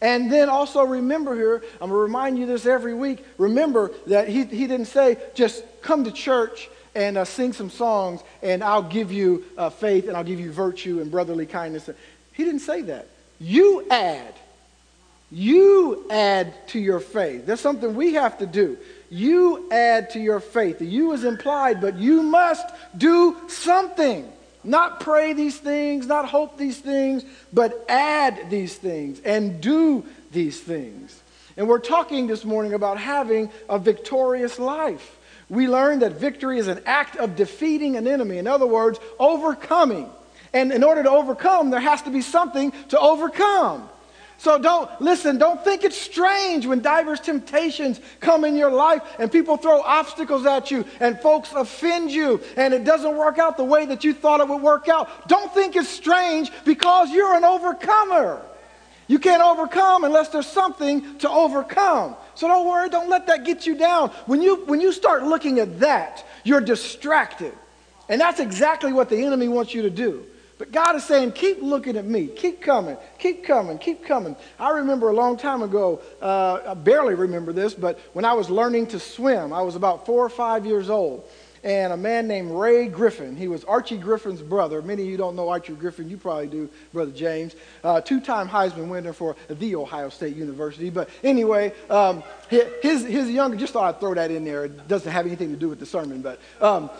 And 0.00 0.32
then 0.32 0.48
also 0.48 0.82
remember 0.82 1.36
here, 1.36 1.62
I'm 1.74 1.90
going 1.90 1.90
to 1.90 1.96
remind 1.96 2.36
you 2.36 2.46
this 2.46 2.66
every 2.66 2.92
week. 2.92 3.24
Remember 3.38 3.92
that 4.08 4.26
he, 4.26 4.42
he 4.44 4.66
didn't 4.66 4.86
say 4.86 5.16
just 5.34 5.62
come 5.80 6.02
to 6.04 6.10
church 6.10 6.68
and 6.96 7.16
uh, 7.16 7.24
sing 7.24 7.52
some 7.52 7.70
songs, 7.70 8.20
and 8.42 8.64
I'll 8.64 8.82
give 8.82 9.12
you 9.12 9.44
uh, 9.56 9.70
faith, 9.70 10.08
and 10.08 10.16
I'll 10.16 10.24
give 10.24 10.40
you 10.40 10.50
virtue 10.50 11.00
and 11.00 11.12
brotherly 11.12 11.46
kindness. 11.46 11.88
He 12.32 12.44
didn't 12.44 12.60
say 12.62 12.82
that. 12.82 13.06
You 13.38 13.86
add. 13.90 14.34
You 15.30 16.04
add 16.10 16.52
to 16.68 16.80
your 16.80 16.98
faith. 16.98 17.46
That's 17.46 17.62
something 17.62 17.94
we 17.94 18.14
have 18.14 18.38
to 18.38 18.46
do. 18.46 18.76
You 19.14 19.70
add 19.70 20.10
to 20.10 20.20
your 20.20 20.40
faith. 20.40 20.78
The 20.78 20.86
you 20.86 21.12
is 21.12 21.24
implied, 21.24 21.80
but 21.80 21.96
you 21.96 22.22
must 22.22 22.66
do 22.96 23.36
something. 23.48 24.30
Not 24.64 25.00
pray 25.00 25.34
these 25.34 25.58
things, 25.58 26.06
not 26.06 26.26
hope 26.26 26.56
these 26.56 26.78
things, 26.78 27.24
but 27.52 27.84
add 27.88 28.50
these 28.50 28.74
things 28.76 29.20
and 29.20 29.60
do 29.60 30.04
these 30.32 30.60
things. 30.60 31.22
And 31.56 31.68
we're 31.68 31.78
talking 31.78 32.26
this 32.26 32.44
morning 32.44 32.72
about 32.72 32.98
having 32.98 33.50
a 33.68 33.78
victorious 33.78 34.58
life 34.58 35.18
we 35.48 35.68
learned 35.68 36.02
that 36.02 36.12
victory 36.12 36.58
is 36.58 36.68
an 36.68 36.80
act 36.86 37.16
of 37.16 37.36
defeating 37.36 37.96
an 37.96 38.06
enemy. 38.06 38.38
In 38.38 38.46
other 38.46 38.66
words, 38.66 38.98
overcoming. 39.18 40.08
And 40.52 40.72
in 40.72 40.82
order 40.84 41.02
to 41.02 41.10
overcome, 41.10 41.70
there 41.70 41.80
has 41.80 42.02
to 42.02 42.10
be 42.10 42.22
something 42.22 42.72
to 42.88 42.98
overcome. 42.98 43.88
So 44.38 44.58
don't, 44.58 44.90
listen, 45.00 45.38
don't 45.38 45.62
think 45.62 45.84
it's 45.84 45.96
strange 45.96 46.66
when 46.66 46.80
diverse 46.80 47.20
temptations 47.20 48.00
come 48.20 48.44
in 48.44 48.56
your 48.56 48.70
life 48.70 49.02
and 49.18 49.30
people 49.30 49.56
throw 49.56 49.80
obstacles 49.80 50.44
at 50.44 50.70
you 50.70 50.84
and 51.00 51.18
folks 51.20 51.52
offend 51.52 52.10
you 52.10 52.40
and 52.56 52.74
it 52.74 52.84
doesn't 52.84 53.16
work 53.16 53.38
out 53.38 53.56
the 53.56 53.64
way 53.64 53.86
that 53.86 54.04
you 54.04 54.12
thought 54.12 54.40
it 54.40 54.48
would 54.48 54.60
work 54.60 54.88
out. 54.88 55.28
Don't 55.28 55.52
think 55.54 55.76
it's 55.76 55.88
strange 55.88 56.50
because 56.64 57.10
you're 57.10 57.34
an 57.34 57.44
overcomer. 57.44 58.42
You 59.06 59.18
can't 59.18 59.42
overcome 59.42 60.04
unless 60.04 60.30
there's 60.30 60.46
something 60.46 61.18
to 61.18 61.30
overcome. 61.30 62.16
So 62.34 62.48
don't 62.48 62.66
worry, 62.66 62.88
don't 62.88 63.08
let 63.08 63.26
that 63.28 63.44
get 63.44 63.66
you 63.66 63.76
down. 63.76 64.10
When 64.26 64.42
you, 64.42 64.64
when 64.64 64.80
you 64.80 64.92
start 64.92 65.24
looking 65.24 65.58
at 65.60 65.80
that, 65.80 66.24
you're 66.42 66.60
distracted. 66.60 67.52
And 68.08 68.20
that's 68.20 68.40
exactly 68.40 68.92
what 68.92 69.08
the 69.08 69.24
enemy 69.24 69.48
wants 69.48 69.74
you 69.74 69.82
to 69.82 69.90
do. 69.90 70.26
But 70.58 70.70
God 70.70 70.94
is 70.96 71.04
saying, 71.04 71.32
keep 71.32 71.60
looking 71.60 71.96
at 71.96 72.04
me. 72.04 72.28
Keep 72.28 72.60
coming. 72.60 72.96
Keep 73.18 73.44
coming. 73.44 73.78
Keep 73.78 74.04
coming. 74.04 74.36
I 74.58 74.70
remember 74.70 75.08
a 75.08 75.14
long 75.14 75.36
time 75.36 75.62
ago, 75.62 76.00
uh, 76.22 76.60
I 76.68 76.74
barely 76.74 77.14
remember 77.14 77.52
this, 77.52 77.74
but 77.74 77.98
when 78.12 78.24
I 78.24 78.34
was 78.34 78.48
learning 78.48 78.88
to 78.88 79.00
swim, 79.00 79.52
I 79.52 79.62
was 79.62 79.74
about 79.74 80.06
four 80.06 80.24
or 80.24 80.28
five 80.28 80.64
years 80.64 80.88
old 80.88 81.28
and 81.64 81.94
a 81.94 81.96
man 81.96 82.28
named 82.28 82.50
Ray 82.50 82.86
Griffin. 82.86 83.36
He 83.36 83.48
was 83.48 83.64
Archie 83.64 83.96
Griffin's 83.96 84.42
brother. 84.42 84.82
Many 84.82 85.02
of 85.02 85.08
you 85.08 85.16
don't 85.16 85.34
know 85.34 85.48
Archie 85.48 85.72
Griffin. 85.72 86.10
You 86.10 86.18
probably 86.18 86.46
do, 86.46 86.68
Brother 86.92 87.10
James. 87.10 87.56
Uh, 87.82 88.02
two-time 88.02 88.48
Heisman 88.48 88.88
winner 88.88 89.14
for 89.14 89.34
the 89.48 89.74
Ohio 89.74 90.10
State 90.10 90.36
University. 90.36 90.90
But 90.90 91.08
anyway, 91.24 91.72
um, 91.88 92.22
his, 92.50 93.04
his 93.04 93.30
younger, 93.30 93.56
just 93.56 93.72
thought 93.72 93.94
I'd 93.94 93.98
throw 93.98 94.12
that 94.12 94.30
in 94.30 94.44
there. 94.44 94.66
It 94.66 94.86
doesn't 94.86 95.10
have 95.10 95.26
anything 95.26 95.50
to 95.50 95.56
do 95.56 95.70
with 95.70 95.80
the 95.80 95.86
sermon. 95.86 96.20
But 96.20 96.38
um, 96.60 96.90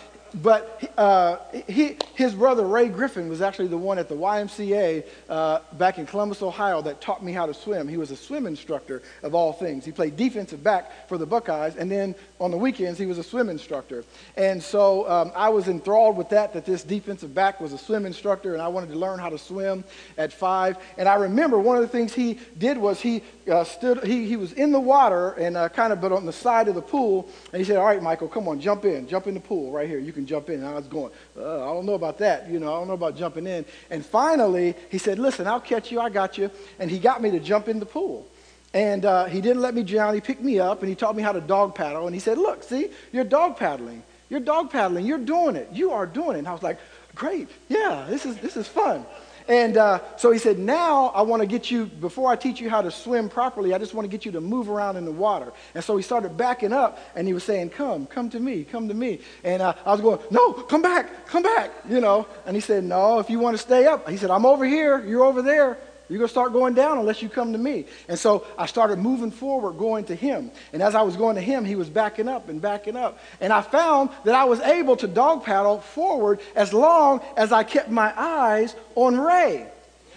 but 0.42 0.92
uh, 0.98 1.38
he, 1.68 1.96
his 2.14 2.34
brother 2.34 2.66
Ray 2.66 2.88
Griffin 2.88 3.28
was 3.28 3.40
actually 3.40 3.68
the 3.68 3.78
one 3.78 3.98
at 3.98 4.08
the 4.08 4.14
YMCA 4.14 5.04
uh, 5.28 5.60
back 5.74 5.98
in 5.98 6.06
Columbus, 6.06 6.42
Ohio, 6.42 6.82
that 6.82 7.00
taught 7.00 7.24
me 7.24 7.32
how 7.32 7.46
to 7.46 7.54
swim. 7.54 7.88
He 7.88 7.96
was 7.96 8.10
a 8.10 8.16
swim 8.16 8.46
instructor 8.46 9.02
of 9.22 9.34
all 9.34 9.52
things. 9.52 9.84
He 9.84 9.92
played 9.92 10.16
defensive 10.16 10.62
back 10.62 11.08
for 11.08 11.18
the 11.18 11.26
Buckeyes, 11.26 11.76
and 11.76 11.90
then 11.90 12.14
on 12.40 12.50
the 12.50 12.56
weekends 12.56 12.98
he 12.98 13.06
was 13.06 13.18
a 13.18 13.22
swim 13.22 13.48
instructor. 13.48 14.04
And 14.36 14.62
so 14.62 15.08
um, 15.08 15.32
I 15.34 15.48
was 15.48 15.68
enthralled 15.68 16.16
with 16.16 16.30
that, 16.30 16.52
that 16.54 16.64
this 16.64 16.82
defensive 16.82 17.34
back 17.34 17.60
was 17.60 17.72
a 17.72 17.78
swim 17.78 18.06
instructor, 18.06 18.54
and 18.54 18.62
I 18.62 18.68
wanted 18.68 18.90
to 18.90 18.96
learn 18.96 19.18
how 19.18 19.28
to 19.28 19.38
swim 19.38 19.84
at 20.18 20.32
five. 20.32 20.78
And 20.98 21.08
I 21.08 21.14
remember 21.14 21.58
one 21.58 21.76
of 21.76 21.82
the 21.82 21.88
things 21.88 22.12
he 22.12 22.38
did 22.58 22.76
was 22.76 23.00
he 23.00 23.22
uh, 23.50 23.64
stood, 23.64 24.04
he, 24.04 24.26
he 24.26 24.36
was 24.36 24.52
in 24.52 24.72
the 24.72 24.80
water 24.80 25.32
and 25.32 25.56
uh, 25.56 25.68
kind 25.68 25.92
of 25.92 26.00
but 26.00 26.12
on 26.12 26.26
the 26.26 26.32
side 26.32 26.68
of 26.68 26.74
the 26.74 26.82
pool, 26.82 27.28
and 27.52 27.60
he 27.60 27.64
said, 27.64 27.76
"All 27.76 27.86
right, 27.86 28.02
Michael, 28.02 28.28
come 28.28 28.48
on, 28.48 28.60
jump 28.60 28.84
in, 28.84 29.06
jump 29.06 29.26
in 29.26 29.34
the 29.34 29.40
pool 29.40 29.70
right 29.70 29.88
here. 29.88 29.98
You 29.98 30.12
can 30.12 30.23
jump 30.26 30.50
in." 30.50 30.56
And 30.56 30.66
I 30.66 30.74
was 30.74 30.86
going, 30.86 31.12
uh, 31.36 31.70
"I 31.70 31.74
don't 31.74 31.86
know 31.86 31.94
about 31.94 32.18
that, 32.18 32.48
you 32.48 32.58
know, 32.58 32.74
I 32.74 32.78
don't 32.78 32.88
know 32.88 32.94
about 32.94 33.16
jumping 33.16 33.46
in." 33.46 33.64
And 33.90 34.04
finally, 34.04 34.74
he 34.90 34.98
said, 34.98 35.18
"Listen, 35.18 35.46
I'll 35.46 35.60
catch 35.60 35.90
you. 35.90 36.00
I 36.00 36.10
got 36.10 36.38
you." 36.38 36.50
And 36.78 36.90
he 36.90 36.98
got 36.98 37.22
me 37.22 37.30
to 37.30 37.40
jump 37.40 37.68
in 37.68 37.78
the 37.80 37.86
pool. 37.86 38.26
And 38.74 39.04
uh, 39.04 39.26
he 39.26 39.40
didn't 39.40 39.62
let 39.62 39.72
me 39.72 39.84
drown. 39.84 40.14
He 40.14 40.20
picked 40.20 40.42
me 40.42 40.58
up 40.58 40.80
and 40.80 40.88
he 40.88 40.96
taught 40.96 41.14
me 41.14 41.22
how 41.22 41.30
to 41.30 41.40
dog 41.40 41.76
paddle. 41.76 42.06
And 42.06 42.14
he 42.14 42.20
said, 42.20 42.38
Look, 42.38 42.64
see, 42.64 42.90
you're 43.12 43.24
dog 43.24 43.56
paddling. 43.56 44.02
You're 44.28 44.40
dog 44.40 44.70
paddling. 44.70 45.06
You're 45.06 45.18
doing 45.18 45.54
it. 45.54 45.68
You 45.72 45.92
are 45.92 46.06
doing 46.06 46.34
it. 46.34 46.40
And 46.40 46.48
I 46.48 46.52
was 46.52 46.62
like, 46.62 46.78
Great. 47.14 47.48
Yeah, 47.68 48.06
this 48.10 48.26
is, 48.26 48.36
this 48.38 48.56
is 48.56 48.66
fun. 48.66 49.06
And 49.46 49.76
uh, 49.76 50.00
so 50.16 50.30
he 50.30 50.38
said, 50.38 50.58
Now 50.58 51.08
I 51.08 51.22
want 51.22 51.42
to 51.42 51.46
get 51.46 51.70
you, 51.70 51.86
before 51.86 52.30
I 52.30 52.36
teach 52.36 52.60
you 52.60 52.70
how 52.70 52.80
to 52.80 52.90
swim 52.90 53.28
properly, 53.28 53.74
I 53.74 53.78
just 53.78 53.92
want 53.92 54.06
to 54.06 54.10
get 54.10 54.24
you 54.24 54.32
to 54.32 54.40
move 54.40 54.70
around 54.70 54.96
in 54.96 55.04
the 55.04 55.12
water. 55.12 55.52
And 55.74 55.84
so 55.84 55.96
he 55.96 56.02
started 56.02 56.36
backing 56.36 56.72
up 56.72 56.98
and 57.14 57.26
he 57.26 57.34
was 57.34 57.44
saying, 57.44 57.70
Come, 57.70 58.06
come 58.06 58.30
to 58.30 58.40
me, 58.40 58.64
come 58.64 58.88
to 58.88 58.94
me. 58.94 59.20
And 59.42 59.60
uh, 59.60 59.74
I 59.84 59.92
was 59.92 60.00
going, 60.00 60.18
No, 60.30 60.52
come 60.52 60.80
back, 60.80 61.26
come 61.26 61.42
back, 61.42 61.70
you 61.88 62.00
know. 62.00 62.26
And 62.46 62.56
he 62.56 62.60
said, 62.60 62.84
No, 62.84 63.18
if 63.18 63.28
you 63.28 63.38
want 63.38 63.54
to 63.56 63.62
stay 63.62 63.86
up, 63.86 64.08
he 64.08 64.16
said, 64.16 64.30
I'm 64.30 64.46
over 64.46 64.64
here, 64.64 65.04
you're 65.04 65.24
over 65.24 65.42
there. 65.42 65.78
You're 66.08 66.18
going 66.18 66.28
to 66.28 66.32
start 66.32 66.52
going 66.52 66.74
down 66.74 66.98
unless 66.98 67.22
you 67.22 67.30
come 67.30 67.52
to 67.52 67.58
me. 67.58 67.86
And 68.08 68.18
so 68.18 68.46
I 68.58 68.66
started 68.66 68.98
moving 68.98 69.30
forward, 69.30 69.78
going 69.78 70.04
to 70.06 70.14
him. 70.14 70.50
And 70.72 70.82
as 70.82 70.94
I 70.94 71.00
was 71.00 71.16
going 71.16 71.36
to 71.36 71.40
him, 71.40 71.64
he 71.64 71.76
was 71.76 71.88
backing 71.88 72.28
up 72.28 72.50
and 72.50 72.60
backing 72.60 72.96
up. 72.96 73.18
And 73.40 73.52
I 73.52 73.62
found 73.62 74.10
that 74.24 74.34
I 74.34 74.44
was 74.44 74.60
able 74.60 74.96
to 74.96 75.06
dog 75.06 75.44
paddle 75.44 75.80
forward 75.80 76.40
as 76.54 76.74
long 76.74 77.22
as 77.36 77.52
I 77.52 77.64
kept 77.64 77.90
my 77.90 78.12
eyes 78.20 78.76
on 78.94 79.18
Ray. 79.18 79.66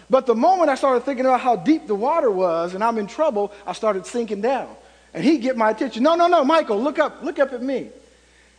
But 0.09 0.25
the 0.25 0.35
moment 0.35 0.69
I 0.69 0.75
started 0.75 1.01
thinking 1.01 1.25
about 1.25 1.39
how 1.39 1.55
deep 1.55 1.87
the 1.87 1.95
water 1.95 2.31
was 2.31 2.73
and 2.73 2.83
I'm 2.83 2.97
in 2.97 3.07
trouble, 3.07 3.53
I 3.65 3.73
started 3.73 4.05
sinking 4.05 4.41
down. 4.41 4.75
And 5.13 5.23
he'd 5.23 5.39
get 5.39 5.55
my 5.55 5.71
attention. 5.71 6.03
No, 6.03 6.15
no, 6.15 6.27
no, 6.27 6.43
Michael, 6.43 6.81
look 6.81 6.99
up, 6.99 7.23
look 7.23 7.39
up 7.39 7.53
at 7.53 7.61
me. 7.61 7.89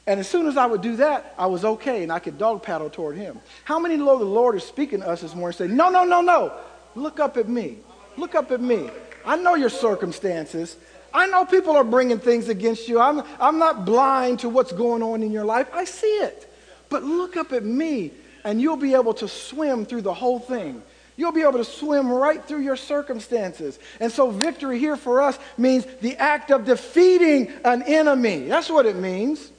And 0.06 0.18
as 0.18 0.26
soon 0.26 0.46
as 0.46 0.56
I 0.56 0.64
would 0.64 0.80
do 0.80 0.96
that, 0.96 1.34
I 1.38 1.46
was 1.46 1.66
okay 1.66 2.02
and 2.02 2.10
I 2.10 2.18
could 2.18 2.38
dog 2.38 2.62
paddle 2.62 2.88
toward 2.88 3.16
him. 3.16 3.38
How 3.64 3.78
many 3.78 3.98
know 3.98 4.18
the 4.18 4.24
Lord 4.24 4.56
is 4.56 4.64
speaking 4.64 5.00
to 5.00 5.08
us 5.08 5.20
this 5.20 5.34
morning 5.34 5.54
saying, 5.54 5.76
No, 5.76 5.90
no, 5.90 6.04
no, 6.04 6.22
no. 6.22 6.54
Look 6.98 7.20
up 7.20 7.36
at 7.36 7.48
me. 7.48 7.78
Look 8.16 8.34
up 8.34 8.50
at 8.50 8.60
me. 8.60 8.90
I 9.24 9.36
know 9.36 9.54
your 9.54 9.70
circumstances. 9.70 10.76
I 11.14 11.26
know 11.26 11.44
people 11.44 11.76
are 11.76 11.84
bringing 11.84 12.18
things 12.18 12.48
against 12.48 12.88
you. 12.88 13.00
I'm, 13.00 13.22
I'm 13.40 13.58
not 13.58 13.84
blind 13.84 14.40
to 14.40 14.48
what's 14.48 14.72
going 14.72 15.02
on 15.02 15.22
in 15.22 15.30
your 15.30 15.44
life. 15.44 15.68
I 15.72 15.84
see 15.84 16.06
it. 16.06 16.52
But 16.88 17.02
look 17.02 17.36
up 17.36 17.52
at 17.52 17.64
me, 17.64 18.12
and 18.44 18.60
you'll 18.60 18.76
be 18.76 18.94
able 18.94 19.14
to 19.14 19.28
swim 19.28 19.86
through 19.86 20.02
the 20.02 20.14
whole 20.14 20.38
thing. 20.38 20.82
You'll 21.16 21.32
be 21.32 21.42
able 21.42 21.54
to 21.54 21.64
swim 21.64 22.10
right 22.10 22.44
through 22.44 22.60
your 22.60 22.76
circumstances. 22.76 23.78
And 24.00 24.10
so, 24.10 24.30
victory 24.30 24.78
here 24.78 24.96
for 24.96 25.20
us 25.20 25.38
means 25.56 25.84
the 26.00 26.16
act 26.16 26.50
of 26.50 26.64
defeating 26.64 27.52
an 27.64 27.82
enemy. 27.82 28.46
That's 28.46 28.70
what 28.70 28.86
it 28.86 28.96
means. 28.96 29.50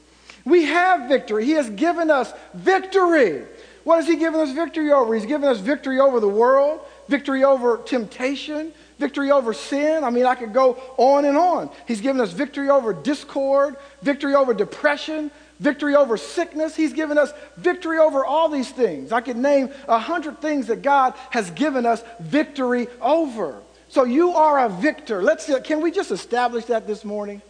We 0.46 0.64
have 0.64 1.10
victory. 1.10 1.46
He 1.46 1.52
has 1.52 1.70
given 1.70 2.10
us 2.10 2.32
victory. 2.54 3.44
What 3.84 3.98
has 3.98 4.08
He 4.08 4.16
given 4.16 4.40
us 4.40 4.52
victory 4.52 4.92
over? 4.92 5.14
He's 5.14 5.26
given 5.26 5.50
us 5.50 5.60
victory 5.60 6.00
over 6.00 6.20
the 6.20 6.30
world, 6.30 6.80
victory 7.10 7.44
over 7.44 7.78
temptation, 7.78 8.72
victory 9.00 9.32
over 9.32 9.54
sin. 9.54 10.04
I 10.04 10.12
mean, 10.12 10.26
I 10.26 10.36
could 10.36 10.54
go 10.54 10.80
on 10.98 11.26
and 11.26 11.36
on. 11.36 11.72
He's 11.88 12.02
given 12.02 12.22
us 12.22 12.32
victory 12.32 12.70
over 12.70 12.94
discord, 12.94 13.76
victory 14.02 14.36
over 14.36 14.54
depression, 14.54 15.32
victory 15.60 15.96
over 15.96 16.18
sickness. 16.18 16.76
He's 16.76 16.94
given 16.94 17.18
us 17.18 17.34
victory 17.58 17.98
over 17.98 18.24
all 18.24 18.48
these 18.48 18.70
things. 18.70 19.12
I 19.12 19.22
could 19.22 19.38
name 19.38 19.72
a 19.88 19.98
hundred 19.98 20.40
things 20.40 20.68
that 20.68 20.84
God 20.84 21.16
has 21.32 21.50
given 21.52 21.86
us 21.86 22.04
victory 22.20 22.88
over. 23.02 23.60
So 23.90 24.04
you 24.04 24.36
are 24.36 24.66
a 24.66 24.70
victor. 24.70 25.24
Let's 25.24 25.52
can 25.64 25.82
we 25.82 25.92
just 25.92 26.12
establish 26.12 26.66
that 26.66 26.86
this 26.86 27.04
morning? 27.04 27.42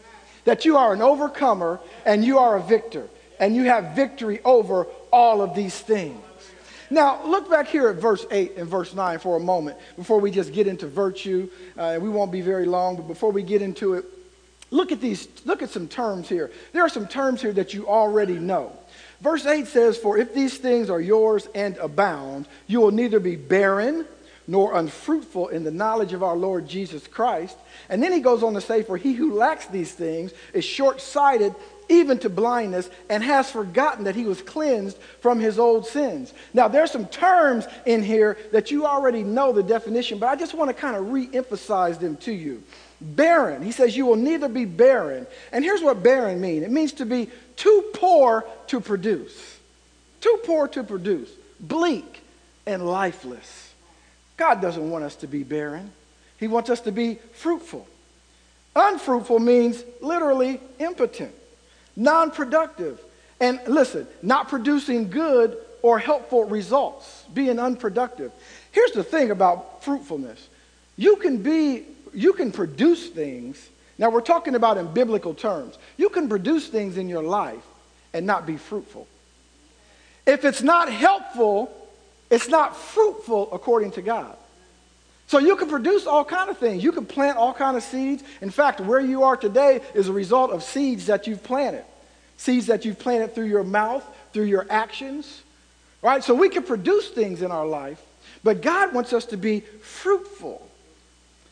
That 0.46 0.64
you 0.64 0.78
are 0.78 0.94
an 0.94 1.02
overcomer 1.02 1.82
and 2.06 2.24
you 2.24 2.40
are 2.40 2.56
a 2.56 2.62
victor 2.62 3.10
and 3.42 3.56
you 3.56 3.66
have 3.66 3.94
victory 3.96 4.40
over 4.46 4.88
all 5.12 5.42
of 5.42 5.54
these 5.54 5.78
things. 5.78 6.18
Now, 6.90 7.24
look 7.26 7.50
back 7.50 7.68
here 7.68 7.88
at 7.90 7.98
verse 7.98 8.26
8 8.32 8.58
and 8.58 8.68
verse 8.68 8.94
9 8.94 9.20
for 9.20 9.38
a 9.38 9.40
moment 9.40 9.78
before 9.96 10.20
we 10.20 10.32
just 10.32 10.54
get 10.54 10.66
into 10.66 10.88
virtue. 10.88 11.50
Uh, 11.78 12.00
we 12.02 12.10
won't 12.10 12.32
be 12.32 12.42
very 12.42 12.66
long, 12.66 12.96
but 12.96 13.08
before 13.08 13.32
we 13.32 13.44
get 13.44 13.62
into 13.62 13.94
it, 13.94 14.06
look 14.72 14.92
at 14.92 15.00
these, 15.00 15.28
look 15.46 15.62
at 15.62 15.70
some 15.70 15.88
terms 15.88 16.28
here. 16.28 16.52
There 16.74 16.84
are 16.84 16.90
some 16.90 17.08
terms 17.08 17.42
here 17.42 17.54
that 17.54 17.74
you 17.74 17.88
already 17.88 18.40
know. 18.40 18.76
Verse 19.22 19.46
8 19.46 19.68
says, 19.68 19.98
For 19.98 20.18
if 20.18 20.34
these 20.34 20.58
things 20.58 20.90
are 20.90 21.02
yours 21.02 21.48
and 21.54 21.78
abound, 21.78 22.48
you 22.66 22.82
will 22.82 22.92
neither 22.92 23.20
be 23.20 23.36
barren 23.36 24.06
nor 24.48 24.76
unfruitful 24.76 25.50
in 25.50 25.64
the 25.64 25.72
knowledge 25.72 26.14
of 26.14 26.24
our 26.24 26.36
Lord 26.36 26.68
Jesus 26.68 27.06
Christ. 27.06 27.56
And 27.88 28.02
then 28.02 28.12
he 28.12 28.20
goes 28.20 28.42
on 28.42 28.56
to 28.56 28.62
say, 28.62 28.82
For 28.82 28.98
he 28.98 29.14
who 29.14 29.34
lacks 29.34 29.68
these 29.68 29.92
things 29.92 30.32
is 30.54 30.66
short 30.66 31.02
sighted 31.02 31.54
even 31.90 32.20
to 32.20 32.30
blindness, 32.30 32.90
and 33.10 33.24
has 33.24 33.50
forgotten 33.52 34.06
that 34.06 34.16
he 34.16 34.26
was 34.26 34.42
cleansed 34.42 34.98
from 35.20 35.40
his 35.40 35.60
old 35.60 35.86
sins. 35.86 36.34
Now, 36.54 36.68
there's 36.68 36.92
some 36.92 37.08
terms 37.08 37.68
in 37.86 38.04
here 38.04 38.38
that 38.52 38.72
you 38.72 38.86
already 38.86 39.24
know 39.24 39.52
the 39.52 39.64
definition, 39.64 40.20
but 40.20 40.28
I 40.28 40.36
just 40.36 40.54
want 40.54 40.70
to 40.70 40.74
kind 40.74 40.96
of 40.96 41.12
re 41.12 41.28
emphasize 41.34 41.98
them 41.98 42.16
to 42.18 42.32
you. 42.32 42.64
Barren, 43.02 43.64
he 43.64 43.72
says, 43.72 43.98
you 43.98 44.06
will 44.06 44.18
neither 44.18 44.48
be 44.48 44.66
barren. 44.66 45.26
And 45.52 45.64
here's 45.64 45.82
what 45.82 46.04
barren 46.04 46.40
means 46.40 46.64
it 46.64 46.72
means 46.72 46.94
to 46.94 47.06
be 47.06 47.30
too 47.56 47.90
poor 47.94 48.46
to 48.68 48.80
produce, 48.80 49.58
too 50.22 50.40
poor 50.46 50.68
to 50.70 50.84
produce, 50.84 51.30
bleak 51.60 52.22
and 52.66 52.86
lifeless. 52.86 53.74
God 54.38 54.62
doesn't 54.62 54.90
want 54.90 55.04
us 55.04 55.16
to 55.18 55.28
be 55.28 55.44
barren, 55.44 55.92
He 56.38 56.48
wants 56.48 56.70
us 56.70 56.82
to 56.82 56.92
be 56.92 57.16
fruitful. 57.34 57.88
Unfruitful 58.76 59.40
means 59.40 59.84
literally 60.00 60.62
impotent 60.78 61.34
non 61.96 62.32
productive. 62.32 63.00
And 63.42 63.60
listen, 63.68 64.08
not 64.22 64.50
producing 64.50 65.10
good 65.10 65.58
or 65.82 65.98
helpful 65.98 66.44
results, 66.44 67.24
being 67.34 67.58
unproductive. 67.58 68.32
Here's 68.72 68.92
the 68.92 69.04
thing 69.04 69.32
about 69.32 69.84
fruitfulness 69.84 70.48
you 70.98 71.16
can 71.16 71.38
be, 71.38 71.86
you 72.14 72.34
can 72.34 72.52
produce 72.52 73.08
things. 73.08 73.70
Now, 73.98 74.10
we're 74.10 74.22
talking 74.22 74.56
about 74.56 74.78
in 74.78 74.94
biblical 74.94 75.34
terms. 75.34 75.78
You 75.98 76.10
can 76.10 76.30
produce 76.30 76.68
things 76.68 76.98
in 76.98 77.10
your 77.10 77.24
life 77.24 77.64
and 78.14 78.26
not 78.26 78.46
be 78.46 78.58
fruitful. 78.58 79.08
If 80.26 80.46
it's 80.46 80.62
not 80.62 80.92
helpful, 80.92 81.74
it's 82.30 82.48
not 82.48 82.76
fruitful 82.76 83.50
according 83.52 83.92
to 83.92 84.02
God. 84.02 84.38
So 85.30 85.38
you 85.38 85.56
can 85.58 85.70
produce 85.70 86.08
all 86.08 86.26
kind 86.26 86.50
of 86.50 86.58
things. 86.58 86.84
You 86.84 86.92
can 86.92 87.06
plant 87.06 87.38
all 87.38 87.54
kind 87.54 87.78
of 87.78 87.84
seeds. 87.84 88.24
In 88.42 88.50
fact, 88.50 88.80
where 88.80 89.00
you 89.00 89.22
are 89.22 89.38
today 89.38 89.80
is 89.94 90.08
a 90.08 90.12
result 90.12 90.50
of 90.50 90.64
seeds 90.64 91.06
that 91.06 91.28
you've 91.28 91.44
planted. 91.44 91.84
Seeds 92.38 92.66
that 92.66 92.84
you've 92.84 92.98
planted 92.98 93.36
through 93.36 93.46
your 93.46 93.64
mouth, 93.64 94.04
through 94.34 94.46
your 94.46 94.66
actions. 94.72 95.44
Right? 96.02 96.24
So 96.24 96.34
we 96.34 96.50
can 96.50 96.64
produce 96.64 97.10
things 97.10 97.44
in 97.44 97.52
our 97.52 97.68
life, 97.68 98.02
but 98.44 98.64
God 98.64 98.92
wants 98.92 99.14
us 99.14 99.26
to 99.26 99.38
be 99.38 99.60
fruitful. 99.60 100.68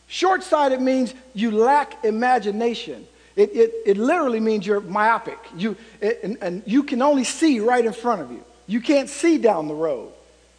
Short 0.08 0.42
sighted 0.42 0.80
means 0.80 1.14
you 1.32 1.52
lack 1.52 2.04
imagination. 2.04 3.06
It, 3.36 3.54
it, 3.54 3.74
it 3.86 3.96
literally 3.96 4.40
means 4.40 4.66
you're 4.66 4.80
myopic. 4.80 5.38
You, 5.56 5.76
it, 6.00 6.18
and, 6.24 6.36
and 6.40 6.64
you 6.66 6.82
can 6.82 7.00
only 7.00 7.22
see 7.22 7.60
right 7.60 7.84
in 7.84 7.92
front 7.92 8.22
of 8.22 8.32
you. 8.32 8.44
You 8.66 8.80
can't 8.80 9.08
see 9.08 9.38
down 9.38 9.68
the 9.68 9.74
road. 9.74 10.10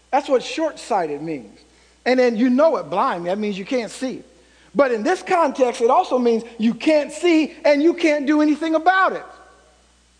That's 0.09 0.29
what 0.29 0.41
short 0.41 0.79
sighted 0.79 1.21
means. 1.21 1.59
And 2.05 2.19
then 2.19 2.37
you 2.37 2.49
know 2.49 2.77
it 2.77 2.89
blind, 2.89 3.25
that 3.27 3.37
means 3.37 3.57
you 3.57 3.65
can't 3.65 3.91
see. 3.91 4.23
But 4.73 4.91
in 4.91 5.03
this 5.03 5.21
context, 5.21 5.81
it 5.81 5.89
also 5.89 6.19
means 6.19 6.43
you 6.57 6.73
can't 6.73 7.11
see 7.11 7.55
and 7.65 7.81
you 7.81 7.93
can't 7.93 8.25
do 8.25 8.41
anything 8.41 8.75
about 8.75 9.13
it. 9.13 9.25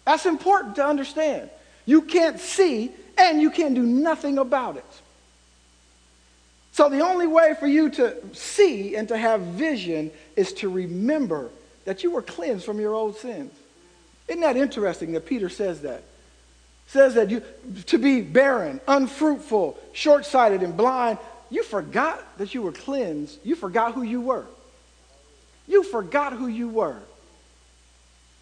That's 0.05 0.25
important 0.25 0.75
to 0.77 0.85
understand. 0.85 1.49
You 1.85 2.01
can't 2.01 2.39
see 2.39 2.91
and 3.17 3.41
you 3.41 3.51
can't 3.51 3.75
do 3.75 3.83
nothing 3.83 4.37
about 4.37 4.77
it. 4.77 4.85
So 6.71 6.89
the 6.89 7.01
only 7.01 7.27
way 7.27 7.55
for 7.59 7.67
you 7.67 7.89
to 7.91 8.15
see 8.33 8.95
and 8.95 9.07
to 9.09 9.17
have 9.17 9.41
vision 9.41 10.11
is 10.35 10.53
to 10.53 10.69
remember 10.69 11.49
that 11.85 12.03
you 12.03 12.11
were 12.11 12.21
cleansed 12.21 12.65
from 12.65 12.79
your 12.79 12.93
old 12.93 13.17
sins. 13.17 13.51
Isn't 14.27 14.41
that 14.41 14.57
interesting 14.57 15.11
that 15.13 15.25
Peter 15.25 15.49
says 15.49 15.81
that? 15.81 16.03
Says 16.87 17.15
that 17.15 17.29
you 17.29 17.43
to 17.87 17.97
be 17.97 18.21
barren, 18.21 18.79
unfruitful, 18.87 19.77
short-sighted 19.93 20.63
and 20.63 20.75
blind 20.77 21.19
you 21.49 21.63
forgot 21.63 22.37
that 22.37 22.53
you 22.53 22.61
were 22.61 22.71
cleansed. 22.71 23.39
You 23.43 23.55
forgot 23.55 23.93
who 23.93 24.03
you 24.03 24.21
were. 24.21 24.45
You 25.67 25.83
forgot 25.83 26.33
who 26.33 26.47
you 26.47 26.67
were. 26.67 26.97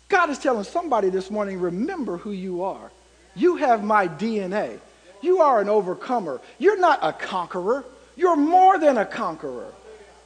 God 0.10 0.30
is 0.30 0.40
telling 0.40 0.64
somebody 0.64 1.10
this 1.10 1.30
morning, 1.30 1.60
remember 1.60 2.18
who 2.18 2.32
you 2.32 2.64
are. 2.64 2.92
You 3.36 3.58
have 3.58 3.84
my 3.84 4.08
DNA. 4.08 4.80
You 5.22 5.42
are 5.42 5.60
an 5.60 5.70
overcomer. 5.70 6.40
You're 6.58 6.80
not 6.80 7.00
a 7.02 7.12
conqueror. 7.12 7.84
You're 8.16 8.36
more 8.38 8.80
than 8.80 8.98
a 8.98 9.06
conqueror. 9.06 9.74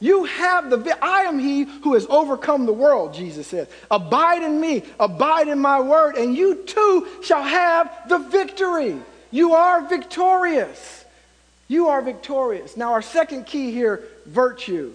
You 0.00 0.24
have 0.24 0.70
the, 0.70 0.98
I 1.00 1.22
am 1.22 1.38
he 1.38 1.62
who 1.62 1.94
has 1.94 2.06
overcome 2.08 2.66
the 2.66 2.72
world, 2.72 3.14
Jesus 3.14 3.46
says. 3.46 3.68
Abide 3.90 4.42
in 4.42 4.60
me, 4.60 4.82
abide 4.98 5.46
in 5.46 5.60
my 5.60 5.80
word, 5.80 6.16
and 6.16 6.34
you 6.36 6.64
too 6.64 7.06
shall 7.22 7.42
have 7.42 8.08
the 8.08 8.18
victory. 8.18 8.96
You 9.30 9.54
are 9.54 9.86
victorious. 9.88 11.01
You 11.72 11.88
are 11.88 12.02
victorious. 12.02 12.76
Now, 12.76 12.92
our 12.92 13.00
second 13.00 13.46
key 13.46 13.72
here, 13.72 14.02
virtue. 14.26 14.92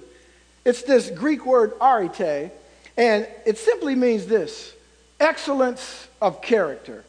It's 0.63 0.83
this 0.83 1.09
Greek 1.09 1.43
word 1.43 1.73
arete, 1.81 2.51
and 2.95 3.27
it 3.47 3.57
simply 3.57 3.95
means 3.95 4.27
this 4.27 4.75
excellence 5.19 6.07
of 6.21 6.39
character. 6.43 7.03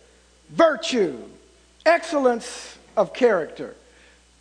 Virtue, 0.49 1.19
excellence 1.85 2.79
of 2.97 3.13
character. 3.13 3.75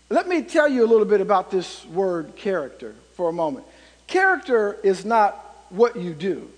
Let 0.09 0.29
me 0.29 0.43
tell 0.43 0.69
you 0.69 0.85
a 0.85 0.87
little 0.87 1.03
bit 1.03 1.19
about 1.19 1.51
this 1.51 1.85
word 1.87 2.37
character 2.37 2.95
for 3.15 3.27
a 3.27 3.33
moment. 3.33 3.65
Character 4.07 4.77
is 4.81 5.03
not 5.03 5.33
what 5.67 5.97
you 5.97 6.13
do. 6.13 6.49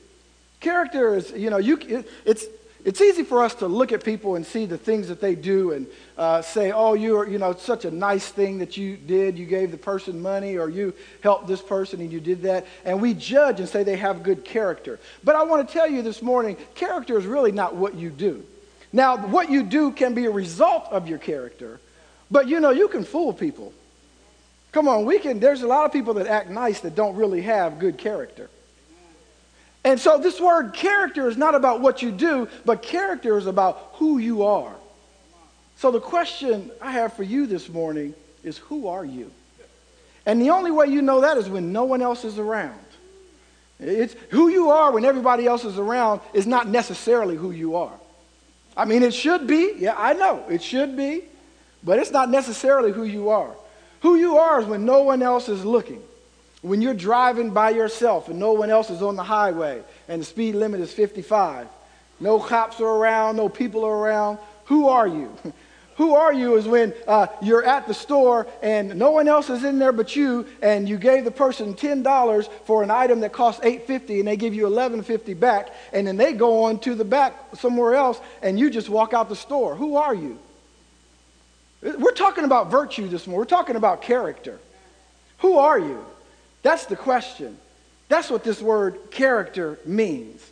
Character 0.59 1.15
is, 1.15 1.31
you 1.31 1.49
know, 1.49 1.57
you, 1.57 1.79
it, 1.87 2.07
it's, 2.23 2.45
it's 2.85 3.01
easy 3.01 3.23
for 3.23 3.43
us 3.43 3.55
to 3.55 3.67
look 3.67 3.91
at 3.91 4.03
people 4.03 4.35
and 4.35 4.45
see 4.45 4.65
the 4.65 4.77
things 4.77 5.09
that 5.09 5.19
they 5.19 5.35
do 5.35 5.73
and 5.73 5.87
uh, 6.17 6.41
say, 6.41 6.71
oh, 6.71 6.93
you're, 6.93 7.27
you 7.27 7.37
know, 7.37 7.53
such 7.53 7.83
a 7.83 7.91
nice 7.91 8.29
thing 8.29 8.59
that 8.59 8.77
you 8.77 8.95
did. 8.95 9.37
You 9.37 9.45
gave 9.45 9.71
the 9.71 9.77
person 9.77 10.21
money 10.21 10.57
or 10.57 10.69
you 10.69 10.93
helped 11.21 11.47
this 11.47 11.61
person 11.61 11.99
and 11.99 12.11
you 12.11 12.21
did 12.21 12.43
that. 12.43 12.65
And 12.85 13.01
we 13.01 13.13
judge 13.13 13.59
and 13.59 13.67
say 13.67 13.83
they 13.83 13.97
have 13.97 14.23
good 14.23 14.45
character. 14.45 14.99
But 15.23 15.35
I 15.35 15.43
want 15.43 15.67
to 15.67 15.73
tell 15.73 15.89
you 15.89 16.01
this 16.01 16.21
morning, 16.21 16.55
character 16.73 17.17
is 17.17 17.25
really 17.25 17.51
not 17.51 17.75
what 17.75 17.95
you 17.95 18.09
do. 18.09 18.45
Now, 18.93 19.17
what 19.17 19.51
you 19.51 19.63
do 19.63 19.91
can 19.91 20.13
be 20.13 20.25
a 20.25 20.31
result 20.31 20.85
of 20.89 21.07
your 21.07 21.19
character, 21.19 21.79
but 22.31 22.47
you 22.47 22.59
know, 22.59 22.71
you 22.71 22.87
can 22.87 23.03
fool 23.03 23.33
people. 23.33 23.73
Come 24.71 24.87
on, 24.87 25.05
we 25.05 25.19
can, 25.19 25.39
there's 25.39 25.63
a 25.63 25.67
lot 25.67 25.85
of 25.85 25.91
people 25.91 26.15
that 26.15 26.27
act 26.27 26.49
nice 26.49 26.79
that 26.81 26.95
don't 26.95 27.15
really 27.15 27.41
have 27.41 27.79
good 27.79 27.97
character. 27.97 28.49
And 29.83 29.99
so 29.99 30.17
this 30.17 30.39
word 30.39 30.73
character 30.73 31.29
is 31.29 31.37
not 31.37 31.55
about 31.55 31.81
what 31.81 32.01
you 32.01 32.11
do, 32.11 32.47
but 32.65 32.81
character 32.81 33.37
is 33.37 33.47
about 33.47 33.91
who 33.93 34.17
you 34.17 34.43
are. 34.43 34.75
So 35.77 35.91
the 35.91 36.01
question 36.01 36.71
I 36.81 36.91
have 36.91 37.13
for 37.13 37.23
you 37.23 37.45
this 37.45 37.69
morning 37.69 38.13
is 38.43 38.57
who 38.57 38.87
are 38.87 39.05
you? 39.05 39.31
And 40.25 40.41
the 40.41 40.49
only 40.49 40.71
way 40.71 40.87
you 40.87 41.01
know 41.01 41.21
that 41.21 41.37
is 41.37 41.49
when 41.49 41.71
no 41.71 41.85
one 41.85 42.01
else 42.01 42.25
is 42.25 42.37
around. 42.37 42.79
It's 43.79 44.13
who 44.29 44.49
you 44.49 44.71
are 44.71 44.91
when 44.91 45.05
everybody 45.05 45.47
else 45.47 45.63
is 45.63 45.79
around 45.79 46.19
is 46.33 46.45
not 46.45 46.67
necessarily 46.67 47.37
who 47.37 47.51
you 47.51 47.77
are. 47.77 47.97
I 48.75 48.85
mean, 48.85 49.03
it 49.03 49.13
should 49.13 49.47
be. 49.47 49.73
Yeah, 49.77 49.95
I 49.97 50.13
know. 50.13 50.43
It 50.49 50.61
should 50.61 50.97
be. 50.97 51.23
But 51.83 51.99
it's 51.99 52.11
not 52.11 52.29
necessarily 52.29 52.91
who 52.91 53.03
you 53.03 53.29
are. 53.29 53.55
Who 54.01 54.15
you 54.15 54.37
are 54.37 54.61
is 54.61 54.67
when 54.67 54.85
no 54.85 55.03
one 55.03 55.21
else 55.21 55.47
is 55.47 55.63
looking. 55.63 56.01
When 56.61 56.81
you're 56.81 56.93
driving 56.93 57.51
by 57.51 57.69
yourself 57.69 58.27
and 58.27 58.39
no 58.39 58.51
one 58.53 58.69
else 58.69 58.89
is 58.89 59.01
on 59.01 59.15
the 59.15 59.23
highway 59.23 59.81
and 60.07 60.21
the 60.21 60.25
speed 60.25 60.55
limit 60.55 60.81
is 60.81 60.91
55. 60.91 61.67
No 62.19 62.39
cops 62.39 62.81
are 62.81 62.85
around, 62.85 63.37
no 63.37 63.47
people 63.47 63.85
are 63.85 63.95
around. 63.95 64.39
Who 64.65 64.89
are 64.89 65.07
you? 65.07 65.33
Who 65.95 66.15
are 66.15 66.31
you 66.31 66.55
is 66.55 66.65
when 66.65 66.93
uh, 67.09 67.27
you're 67.41 67.63
at 67.63 67.85
the 67.85 67.93
store 67.93 68.47
and 68.61 68.95
no 68.95 69.11
one 69.11 69.27
else 69.27 69.49
is 69.49 69.65
in 69.65 69.79
there 69.79 69.91
but 69.91 70.15
you, 70.15 70.47
and 70.61 70.87
you 70.87 70.97
gave 70.97 71.25
the 71.25 71.31
person 71.31 71.73
$10 71.73 72.49
for 72.63 72.83
an 72.83 72.89
item 72.89 73.19
that 73.19 73.33
costs 73.33 73.61
$8.50 73.65 74.19
and 74.19 74.27
they 74.29 74.37
give 74.37 74.53
you 74.53 74.65
$11.50 74.65 75.37
back, 75.37 75.67
and 75.91 76.07
then 76.07 76.15
they 76.15 76.31
go 76.31 76.63
on 76.63 76.79
to 76.79 76.95
the 76.95 77.03
back 77.03 77.35
somewhere 77.55 77.95
else 77.95 78.21
and 78.41 78.57
you 78.57 78.69
just 78.69 78.87
walk 78.87 79.13
out 79.13 79.27
the 79.27 79.35
store. 79.35 79.75
Who 79.75 79.97
are 79.97 80.15
you? 80.15 80.39
We're 81.81 82.11
talking 82.11 82.45
about 82.45 82.71
virtue 82.71 83.09
this 83.09 83.27
morning. 83.27 83.39
We're 83.39 83.45
talking 83.45 83.75
about 83.75 84.01
character. 84.01 84.57
Who 85.39 85.57
are 85.57 85.79
you? 85.79 86.05
That's 86.61 86.85
the 86.85 86.95
question. 86.95 87.57
That's 88.07 88.29
what 88.29 88.43
this 88.43 88.61
word 88.61 88.99
character 89.11 89.79
means. 89.85 90.45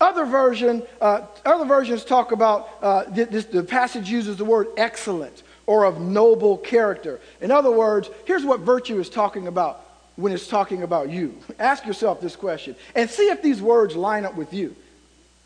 Other, 0.00 0.24
version, 0.24 0.82
uh, 1.00 1.22
other 1.44 1.66
versions 1.66 2.04
talk 2.04 2.32
about 2.32 2.70
uh, 2.80 3.04
this, 3.08 3.44
the 3.46 3.62
passage 3.62 4.08
uses 4.08 4.36
the 4.36 4.44
word 4.44 4.68
excellent 4.76 5.42
or 5.66 5.84
of 5.84 6.00
noble 6.00 6.56
character. 6.56 7.20
In 7.40 7.50
other 7.50 7.70
words, 7.70 8.08
here's 8.24 8.44
what 8.44 8.60
virtue 8.60 8.98
is 8.98 9.10
talking 9.10 9.46
about 9.46 9.84
when 10.16 10.32
it's 10.32 10.46
talking 10.46 10.82
about 10.82 11.10
you. 11.10 11.36
Ask 11.58 11.86
yourself 11.86 12.20
this 12.20 12.34
question 12.34 12.76
and 12.94 13.10
see 13.10 13.28
if 13.28 13.42
these 13.42 13.60
words 13.60 13.94
line 13.94 14.24
up 14.24 14.36
with 14.36 14.54
you 14.54 14.74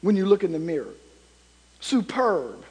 when 0.03 0.17
you 0.17 0.25
look 0.27 0.45
in 0.45 0.53
the 0.53 0.59
mirror. 0.59 0.95
Superb, 1.81 2.65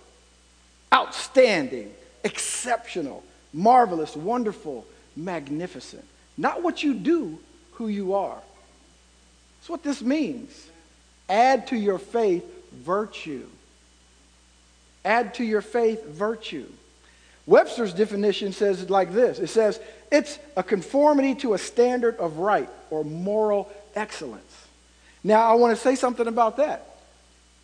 outstanding, 0.94 1.94
exceptional, 2.24 3.24
marvelous, 3.54 4.16
wonderful, 4.16 4.86
magnificent. 5.16 6.06
Not 6.38 6.64
what 6.64 6.84
you 6.84 6.94
do, 6.94 7.40
who 7.74 7.88
you 7.88 8.14
are. 8.14 8.42
That's 9.60 9.70
what 9.70 9.84
this 9.84 10.02
means. 10.02 10.70
Add 11.30 11.68
to 11.68 11.76
your 11.76 12.00
faith 12.00 12.46
virtue. 12.74 13.48
Add 15.06 15.36
to 15.36 15.44
your 15.44 15.62
faith 15.62 16.06
virtue. 16.06 16.68
Webster's 17.46 17.94
definition 17.94 18.54
says 18.54 18.82
it 18.82 18.90
like 18.90 19.12
this 19.12 19.40
it 19.40 19.48
says, 19.48 19.80
it's 20.12 20.40
a 20.56 20.64
conformity 20.64 21.36
to 21.36 21.54
a 21.54 21.58
standard 21.58 22.18
of 22.18 22.38
right 22.38 22.70
or 22.90 23.04
moral 23.04 23.72
excellence. 23.96 24.68
Now, 25.24 25.50
I 25.50 25.54
want 25.56 25.76
to 25.76 25.82
say 25.82 25.96
something 25.96 26.28
about 26.28 26.58
that. 26.58 26.93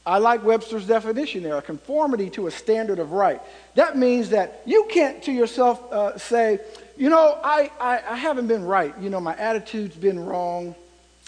I 0.06 0.18
like 0.18 0.44
Webster's 0.44 0.88
definition 0.88 1.44
there, 1.44 1.58
a 1.58 1.62
conformity 1.62 2.30
to 2.32 2.48
a 2.48 2.52
standard 2.52 3.00
of 3.00 3.12
right. 3.12 3.42
That 3.76 3.98
means 3.98 4.30
that 4.30 4.62
you 4.66 4.88
can't 4.90 5.22
to 5.24 5.32
yourself 5.32 5.92
uh, 5.92 6.18
say, 6.18 6.60
you 6.98 7.10
know, 7.10 7.38
I, 7.44 7.72
I, 7.80 8.02
I, 8.10 8.16
haven't 8.16 8.48
been 8.48 8.64
right. 8.64 8.94
You 9.00 9.10
know, 9.10 9.20
my 9.20 9.36
attitude's 9.36 9.96
been 9.96 10.20
wrong. 10.20 10.76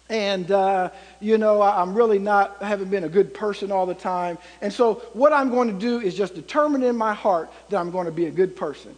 And, 0.10 0.52
uh, 0.52 0.90
you 1.20 1.38
know, 1.38 1.62
I, 1.62 1.82
I'm 1.82 1.94
really 1.94 2.20
not, 2.20 2.58
I 2.60 2.68
haven't 2.68 2.90
been 2.90 3.04
a 3.04 3.10
good 3.10 3.34
person 3.34 3.72
all 3.72 3.86
the 3.86 3.94
time. 3.94 4.38
And 4.62 4.72
so 4.74 4.96
what 5.14 5.32
I'm 5.32 5.50
going 5.50 5.68
to 5.68 5.80
do 5.80 6.02
is 6.02 6.16
just 6.16 6.36
determine 6.36 6.84
in 6.84 6.98
my 6.98 7.14
heart 7.14 7.52
that 7.70 7.78
I'm 7.78 7.92
going 7.92 8.08
to 8.08 8.12
be 8.12 8.26
a 8.26 8.32
good 8.32 8.56
person. 8.56 8.96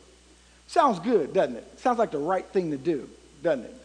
Sounds 0.67 0.99
good, 0.99 1.33
doesn't 1.33 1.55
it? 1.55 1.79
Sounds 1.79 1.99
like 1.99 2.09
the 2.09 2.17
right 2.17 2.45
thing 2.47 2.71
to 2.71 2.77
do, 2.77 3.07
doesn't 3.43 3.65
it? 3.65 3.75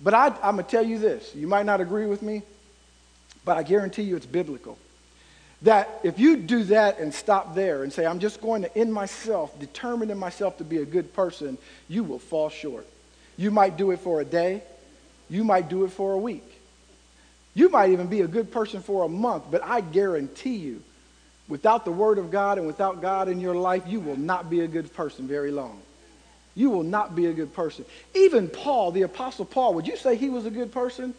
But 0.00 0.14
I, 0.14 0.26
I'm 0.42 0.56
going 0.56 0.58
to 0.58 0.62
tell 0.70 0.86
you 0.86 0.98
this. 0.98 1.34
You 1.34 1.46
might 1.48 1.66
not 1.66 1.80
agree 1.80 2.06
with 2.06 2.22
me, 2.22 2.42
but 3.44 3.56
I 3.56 3.62
guarantee 3.62 4.02
you 4.02 4.14
it's 4.14 4.26
biblical. 4.26 4.78
That 5.62 6.00
if 6.02 6.18
you 6.18 6.36
do 6.36 6.64
that 6.64 6.98
and 6.98 7.14
stop 7.14 7.54
there 7.54 7.84
and 7.84 7.92
say, 7.92 8.04
I'm 8.04 8.18
just 8.18 8.40
going 8.40 8.62
to, 8.62 8.78
in 8.78 8.90
myself, 8.90 9.58
determine 9.60 10.10
in 10.10 10.18
myself 10.18 10.58
to 10.58 10.64
be 10.64 10.78
a 10.78 10.84
good 10.84 11.12
person, 11.14 11.56
you 11.88 12.02
will 12.02 12.18
fall 12.18 12.48
short. 12.48 12.86
You 13.36 13.50
might 13.50 13.76
do 13.76 13.92
it 13.92 14.00
for 14.00 14.20
a 14.20 14.24
day, 14.24 14.62
you 15.30 15.44
might 15.44 15.68
do 15.68 15.84
it 15.84 15.92
for 15.92 16.12
a 16.12 16.18
week. 16.18 16.44
You 17.54 17.68
might 17.68 17.90
even 17.90 18.06
be 18.06 18.22
a 18.22 18.26
good 18.26 18.50
person 18.50 18.82
for 18.82 19.04
a 19.04 19.08
month, 19.08 19.44
but 19.50 19.62
I 19.62 19.82
guarantee 19.82 20.56
you, 20.56 20.82
without 21.48 21.84
the 21.84 21.92
Word 21.92 22.18
of 22.18 22.30
God 22.30 22.58
and 22.58 22.66
without 22.66 23.02
God 23.02 23.28
in 23.28 23.40
your 23.40 23.54
life, 23.54 23.82
you 23.86 24.00
will 24.00 24.16
not 24.16 24.48
be 24.50 24.60
a 24.60 24.68
good 24.68 24.92
person 24.94 25.28
very 25.28 25.50
long. 25.50 25.80
You 26.54 26.70
will 26.70 26.82
not 26.82 27.14
be 27.14 27.26
a 27.26 27.32
good 27.32 27.54
person. 27.54 27.84
Even 28.14 28.48
Paul, 28.48 28.90
the 28.90 29.02
Apostle 29.02 29.44
Paul, 29.44 29.74
would 29.74 29.86
you 29.86 29.96
say 29.96 30.16
he 30.16 30.28
was 30.28 30.44
a 30.44 30.50
good 30.50 30.72
person? 30.72 31.14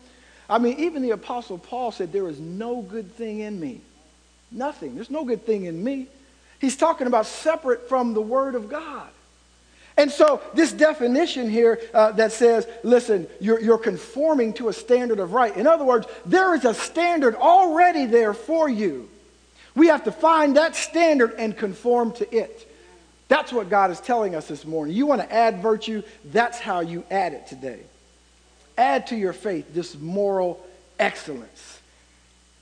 I 0.49 0.57
mean, 0.57 0.79
even 0.79 1.01
the 1.01 1.11
Apostle 1.11 1.57
Paul 1.57 1.91
said, 1.91 2.11
There 2.11 2.27
is 2.27 2.39
no 2.39 2.81
good 2.81 3.11
thing 3.13 3.39
in 3.39 3.59
me. 3.59 3.81
Nothing. 4.53 4.95
There's 4.95 5.09
no 5.09 5.25
good 5.25 5.45
thing 5.45 5.65
in 5.65 5.83
me. 5.83 6.07
He's 6.59 6.77
talking 6.77 7.07
about 7.07 7.25
separate 7.25 7.89
from 7.89 8.13
the 8.13 8.21
Word 8.21 8.55
of 8.55 8.69
God. 8.69 9.09
And 9.97 10.09
so, 10.09 10.41
this 10.53 10.71
definition 10.71 11.49
here 11.49 11.79
uh, 11.93 12.13
that 12.13 12.31
says, 12.31 12.67
listen, 12.83 13.27
you're, 13.39 13.59
you're 13.59 13.77
conforming 13.77 14.53
to 14.53 14.69
a 14.69 14.73
standard 14.73 15.19
of 15.19 15.33
right. 15.33 15.55
In 15.55 15.67
other 15.67 15.85
words, 15.85 16.07
there 16.25 16.55
is 16.55 16.65
a 16.65 16.73
standard 16.73 17.35
already 17.35 18.05
there 18.05 18.33
for 18.33 18.67
you. 18.67 19.09
We 19.75 19.87
have 19.87 20.03
to 20.05 20.11
find 20.11 20.55
that 20.57 20.75
standard 20.75 21.35
and 21.37 21.55
conform 21.55 22.11
to 22.13 22.35
it. 22.35 22.69
That's 23.27 23.51
what 23.51 23.69
God 23.69 23.91
is 23.91 23.99
telling 23.99 24.35
us 24.35 24.47
this 24.47 24.65
morning. 24.65 24.95
You 24.95 25.05
want 25.05 25.21
to 25.21 25.31
add 25.31 25.61
virtue, 25.61 26.03
that's 26.25 26.59
how 26.59 26.81
you 26.81 27.03
add 27.11 27.33
it 27.33 27.47
today. 27.47 27.79
Add 28.77 29.07
to 29.07 29.15
your 29.15 29.33
faith 29.33 29.73
this 29.73 29.97
moral 29.97 30.63
excellence. 30.99 31.72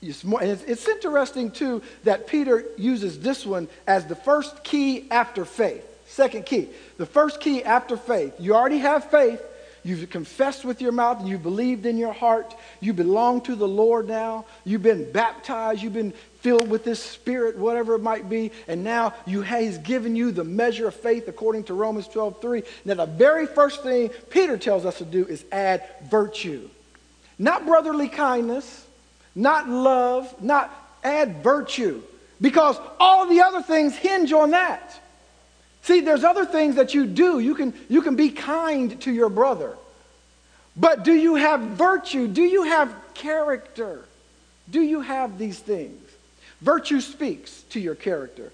And 0.02 0.50
it's, 0.50 0.64
it's 0.64 0.88
interesting, 0.88 1.52
too, 1.52 1.82
that 2.04 2.26
Peter 2.26 2.64
uses 2.76 3.20
this 3.20 3.46
one 3.46 3.68
as 3.86 4.06
the 4.06 4.16
first 4.16 4.64
key 4.64 5.06
after 5.10 5.44
faith. 5.44 5.86
Second 6.06 6.44
key. 6.44 6.68
The 6.98 7.06
first 7.06 7.40
key 7.40 7.62
after 7.62 7.96
faith. 7.96 8.34
You 8.38 8.54
already 8.54 8.78
have 8.78 9.10
faith. 9.10 9.40
You've 9.84 10.10
confessed 10.10 10.64
with 10.64 10.80
your 10.80 10.92
mouth 10.92 11.26
you've 11.26 11.42
believed 11.42 11.86
in 11.86 11.96
your 11.96 12.12
heart. 12.12 12.54
You 12.80 12.92
belong 12.92 13.40
to 13.42 13.56
the 13.56 13.66
Lord 13.66 14.06
now. 14.06 14.44
You've 14.64 14.82
been 14.82 15.10
baptized. 15.10 15.82
You've 15.82 15.92
been 15.92 16.12
filled 16.40 16.68
with 16.68 16.84
this 16.84 17.02
spirit, 17.02 17.56
whatever 17.56 17.94
it 17.94 18.00
might 18.00 18.28
be. 18.28 18.52
And 18.68 18.84
now 18.84 19.14
you, 19.26 19.42
he's 19.42 19.78
given 19.78 20.14
you 20.14 20.30
the 20.30 20.44
measure 20.44 20.88
of 20.88 20.94
faith 20.94 21.26
according 21.26 21.64
to 21.64 21.74
Romans 21.74 22.06
12 22.08 22.40
3. 22.40 22.62
Now, 22.84 22.94
the 22.94 23.06
very 23.06 23.46
first 23.46 23.82
thing 23.82 24.10
Peter 24.30 24.56
tells 24.56 24.84
us 24.84 24.98
to 24.98 25.04
do 25.04 25.26
is 25.26 25.44
add 25.50 25.82
virtue. 26.04 26.68
Not 27.38 27.66
brotherly 27.66 28.08
kindness, 28.08 28.86
not 29.34 29.68
love, 29.68 30.42
not 30.42 30.70
add 31.02 31.42
virtue. 31.42 32.02
Because 32.40 32.76
all 32.98 33.28
the 33.28 33.40
other 33.42 33.62
things 33.62 33.96
hinge 33.96 34.32
on 34.32 34.50
that. 34.50 35.00
See, 35.82 36.00
there's 36.00 36.24
other 36.24 36.44
things 36.44 36.76
that 36.76 36.94
you 36.94 37.06
do. 37.06 37.38
You 37.38 37.54
can, 37.54 37.74
you 37.88 38.02
can 38.02 38.16
be 38.16 38.30
kind 38.30 39.00
to 39.02 39.12
your 39.12 39.28
brother. 39.28 39.76
But 40.76 41.04
do 41.04 41.12
you 41.12 41.34
have 41.34 41.60
virtue? 41.60 42.28
Do 42.28 42.42
you 42.42 42.64
have 42.64 42.94
character? 43.14 44.04
Do 44.70 44.80
you 44.80 45.00
have 45.00 45.38
these 45.38 45.58
things? 45.58 46.00
Virtue 46.60 47.00
speaks 47.00 47.62
to 47.70 47.80
your 47.80 47.94
character. 47.94 48.52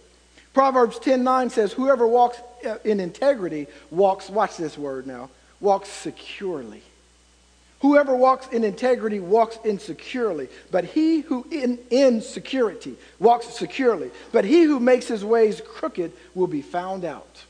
Proverbs 0.55 0.99
10:9 0.99 1.51
says, 1.51 1.73
Whoever 1.73 2.07
walks 2.07 2.39
uh, 2.67 2.79
in 2.85 3.01
integrity 3.01 3.69
walks, 3.91 4.29
watch 4.29 4.57
this 4.57 4.77
word 4.77 5.07
now, 5.07 5.31
walks 5.61 5.89
securely. 5.89 6.83
Whoever 7.81 8.17
walks 8.17 8.49
in 8.49 8.65
integrity 8.65 9.21
walks 9.21 9.57
insecurely, 9.65 10.49
but 10.71 10.85
he 10.85 11.21
who 11.21 11.47
in 11.51 11.79
insecurity 11.91 12.97
walks 13.21 13.47
securely, 13.47 14.11
but 14.33 14.45
he 14.45 14.65
who 14.65 14.81
makes 14.81 15.07
his 15.07 15.25
ways 15.25 15.63
crooked 15.65 16.13
will 16.35 16.49
be 16.49 16.63
found 16.63 17.05
out. 17.05 17.45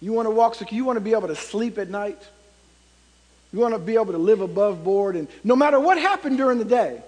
You 0.00 0.12
want 0.12 0.26
to 0.26 0.30
walk 0.30 0.54
secure, 0.54 0.76
you 0.76 0.84
want 0.84 0.96
to 0.98 1.00
be 1.00 1.12
able 1.12 1.28
to 1.28 1.36
sleep 1.36 1.78
at 1.78 1.90
night. 1.90 2.22
You 3.52 3.58
want 3.58 3.74
to 3.74 3.80
be 3.80 3.94
able 3.94 4.12
to 4.12 4.18
live 4.18 4.40
above 4.40 4.84
board 4.84 5.16
and 5.16 5.26
no 5.42 5.56
matter 5.56 5.80
what 5.80 5.98
happened 5.98 6.36
during 6.36 6.58
the 6.58 6.64
day, 6.64 7.02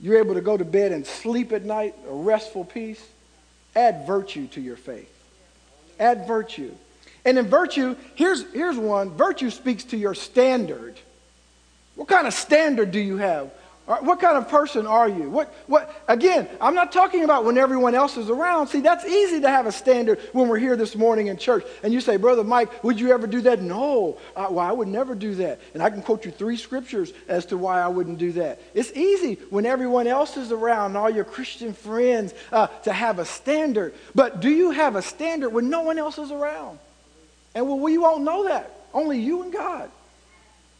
you're 0.00 0.18
able 0.18 0.34
to 0.34 0.40
go 0.40 0.56
to 0.56 0.64
bed 0.64 0.90
and 0.90 1.06
sleep 1.06 1.52
at 1.52 1.64
night, 1.64 1.94
a 2.08 2.12
restful 2.12 2.64
peace. 2.64 3.04
Add 3.76 4.06
virtue 4.06 4.48
to 4.48 4.60
your 4.60 4.76
faith. 4.76 5.12
Add 6.00 6.26
virtue. 6.26 6.74
And 7.28 7.36
in 7.36 7.46
virtue, 7.46 7.94
here's, 8.14 8.50
here's 8.54 8.78
one 8.78 9.10
virtue 9.10 9.50
speaks 9.50 9.84
to 9.84 9.98
your 9.98 10.14
standard. 10.14 10.98
What 11.94 12.08
kind 12.08 12.26
of 12.26 12.32
standard 12.32 12.90
do 12.90 12.98
you 12.98 13.18
have? 13.18 13.50
What 13.84 14.18
kind 14.18 14.38
of 14.38 14.48
person 14.48 14.86
are 14.86 15.06
you? 15.06 15.28
What, 15.28 15.52
what, 15.66 15.94
again, 16.08 16.48
I'm 16.58 16.74
not 16.74 16.90
talking 16.90 17.24
about 17.24 17.44
when 17.44 17.58
everyone 17.58 17.94
else 17.94 18.16
is 18.16 18.30
around. 18.30 18.68
See, 18.68 18.80
that's 18.80 19.04
easy 19.04 19.42
to 19.42 19.48
have 19.50 19.66
a 19.66 19.72
standard 19.72 20.20
when 20.32 20.48
we're 20.48 20.58
here 20.58 20.74
this 20.74 20.96
morning 20.96 21.26
in 21.26 21.36
church. 21.36 21.66
And 21.82 21.92
you 21.92 22.00
say, 22.00 22.16
Brother 22.16 22.44
Mike, 22.44 22.82
would 22.82 22.98
you 22.98 23.12
ever 23.12 23.26
do 23.26 23.42
that? 23.42 23.60
No, 23.60 24.16
I, 24.34 24.48
well, 24.48 24.64
I 24.64 24.72
would 24.72 24.88
never 24.88 25.14
do 25.14 25.34
that. 25.34 25.60
And 25.74 25.82
I 25.82 25.90
can 25.90 26.00
quote 26.00 26.24
you 26.24 26.30
three 26.30 26.56
scriptures 26.56 27.12
as 27.28 27.44
to 27.46 27.58
why 27.58 27.82
I 27.82 27.88
wouldn't 27.88 28.16
do 28.16 28.32
that. 28.32 28.58
It's 28.72 28.92
easy 28.92 29.34
when 29.50 29.66
everyone 29.66 30.06
else 30.06 30.38
is 30.38 30.50
around, 30.50 30.96
all 30.96 31.10
your 31.10 31.24
Christian 31.24 31.74
friends, 31.74 32.32
uh, 32.52 32.68
to 32.84 32.92
have 32.92 33.18
a 33.18 33.26
standard. 33.26 33.92
But 34.14 34.40
do 34.40 34.48
you 34.48 34.70
have 34.70 34.96
a 34.96 35.02
standard 35.02 35.50
when 35.50 35.68
no 35.68 35.82
one 35.82 35.98
else 35.98 36.16
is 36.16 36.30
around? 36.30 36.78
And 37.54 37.66
well, 37.66 37.78
we 37.78 37.98
won't 37.98 38.24
know 38.24 38.44
that. 38.44 38.70
Only 38.92 39.18
you 39.18 39.42
and 39.42 39.52
God. 39.52 39.90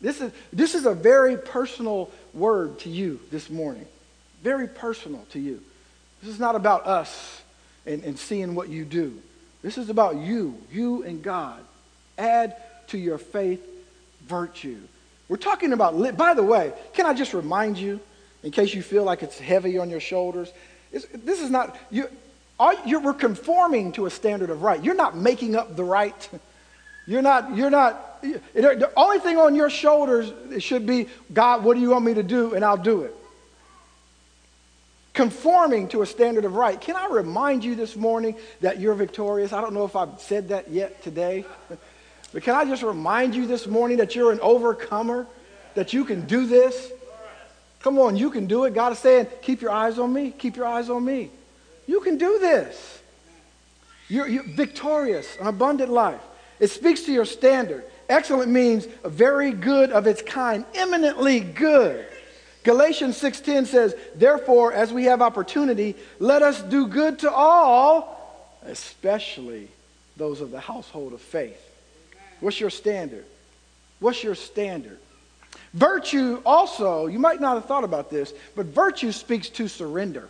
This 0.00 0.20
is, 0.20 0.32
this 0.52 0.74
is 0.74 0.86
a 0.86 0.94
very 0.94 1.36
personal 1.36 2.10
word 2.32 2.78
to 2.80 2.88
you 2.88 3.20
this 3.30 3.50
morning. 3.50 3.86
Very 4.42 4.68
personal 4.68 5.24
to 5.32 5.40
you. 5.40 5.62
This 6.22 6.32
is 6.32 6.40
not 6.40 6.54
about 6.54 6.86
us 6.86 7.42
and, 7.86 8.04
and 8.04 8.18
seeing 8.18 8.54
what 8.54 8.68
you 8.68 8.84
do. 8.84 9.20
This 9.62 9.76
is 9.78 9.90
about 9.90 10.16
you, 10.16 10.56
you 10.70 11.02
and 11.02 11.22
God. 11.22 11.60
Add 12.16 12.56
to 12.88 12.98
your 12.98 13.18
faith 13.18 13.64
virtue. 14.26 14.78
We're 15.28 15.36
talking 15.36 15.72
about, 15.72 16.16
by 16.16 16.34
the 16.34 16.42
way, 16.42 16.72
can 16.94 17.06
I 17.06 17.14
just 17.14 17.34
remind 17.34 17.76
you, 17.76 18.00
in 18.42 18.50
case 18.52 18.72
you 18.72 18.82
feel 18.82 19.04
like 19.04 19.22
it's 19.22 19.38
heavy 19.38 19.78
on 19.78 19.90
your 19.90 20.00
shoulders, 20.00 20.50
this 20.92 21.40
is 21.40 21.50
not, 21.50 21.76
you, 21.90 22.08
you're, 22.86 23.00
we're 23.00 23.14
conforming 23.14 23.92
to 23.92 24.06
a 24.06 24.10
standard 24.10 24.50
of 24.50 24.62
right. 24.62 24.82
You're 24.82 24.94
not 24.94 25.16
making 25.16 25.56
up 25.56 25.76
the 25.76 25.84
right. 25.84 26.28
You're 27.08 27.22
not, 27.22 27.56
you're 27.56 27.70
not, 27.70 28.20
the 28.20 28.92
only 28.94 29.18
thing 29.18 29.38
on 29.38 29.54
your 29.54 29.70
shoulders 29.70 30.30
should 30.62 30.84
be, 30.84 31.06
God, 31.32 31.64
what 31.64 31.72
do 31.74 31.80
you 31.80 31.88
want 31.88 32.04
me 32.04 32.12
to 32.12 32.22
do? 32.22 32.52
And 32.52 32.62
I'll 32.62 32.76
do 32.76 33.04
it. 33.04 33.14
Conforming 35.14 35.88
to 35.88 36.02
a 36.02 36.06
standard 36.06 36.44
of 36.44 36.54
right. 36.54 36.78
Can 36.78 36.96
I 36.96 37.06
remind 37.06 37.64
you 37.64 37.74
this 37.74 37.96
morning 37.96 38.36
that 38.60 38.78
you're 38.78 38.92
victorious? 38.92 39.54
I 39.54 39.62
don't 39.62 39.72
know 39.72 39.86
if 39.86 39.96
I've 39.96 40.20
said 40.20 40.50
that 40.50 40.70
yet 40.70 41.02
today. 41.02 41.44
But 42.30 42.42
can 42.42 42.54
I 42.54 42.66
just 42.66 42.82
remind 42.82 43.34
you 43.34 43.46
this 43.46 43.66
morning 43.66 43.96
that 43.96 44.14
you're 44.14 44.30
an 44.30 44.40
overcomer? 44.40 45.26
That 45.76 45.94
you 45.94 46.04
can 46.04 46.26
do 46.26 46.46
this? 46.46 46.92
Come 47.80 47.98
on, 47.98 48.18
you 48.18 48.28
can 48.28 48.46
do 48.46 48.66
it. 48.66 48.74
God 48.74 48.92
is 48.92 48.98
saying, 48.98 49.28
keep 49.40 49.62
your 49.62 49.70
eyes 49.70 49.98
on 49.98 50.12
me. 50.12 50.34
Keep 50.36 50.56
your 50.56 50.66
eyes 50.66 50.90
on 50.90 51.06
me. 51.06 51.30
You 51.86 52.00
can 52.00 52.18
do 52.18 52.38
this. 52.38 53.00
You're, 54.08 54.28
you're 54.28 54.42
victorious, 54.42 55.38
an 55.40 55.46
abundant 55.46 55.90
life. 55.90 56.20
It 56.60 56.68
speaks 56.68 57.02
to 57.02 57.12
your 57.12 57.24
standard. 57.24 57.84
Excellent 58.08 58.50
means 58.50 58.86
very 59.04 59.52
good 59.52 59.92
of 59.92 60.06
its 60.06 60.22
kind, 60.22 60.64
eminently 60.74 61.40
good. 61.40 62.06
Galatians 62.64 63.16
6:10 63.16 63.66
says, 63.66 63.94
"Therefore, 64.14 64.72
as 64.72 64.92
we 64.92 65.04
have 65.04 65.22
opportunity, 65.22 65.94
let 66.18 66.42
us 66.42 66.60
do 66.62 66.86
good 66.86 67.20
to 67.20 67.30
all, 67.30 68.58
especially 68.66 69.68
those 70.16 70.40
of 70.40 70.50
the 70.50 70.60
household 70.60 71.12
of 71.12 71.20
faith." 71.20 71.60
What's 72.40 72.60
your 72.60 72.70
standard? 72.70 73.24
What's 74.00 74.22
your 74.22 74.34
standard? 74.34 74.98
Virtue 75.74 76.40
also, 76.46 77.06
you 77.06 77.18
might 77.18 77.40
not 77.40 77.54
have 77.54 77.66
thought 77.66 77.84
about 77.84 78.10
this, 78.10 78.32
but 78.54 78.66
virtue 78.66 79.12
speaks 79.12 79.48
to 79.50 79.68
surrender. 79.68 80.28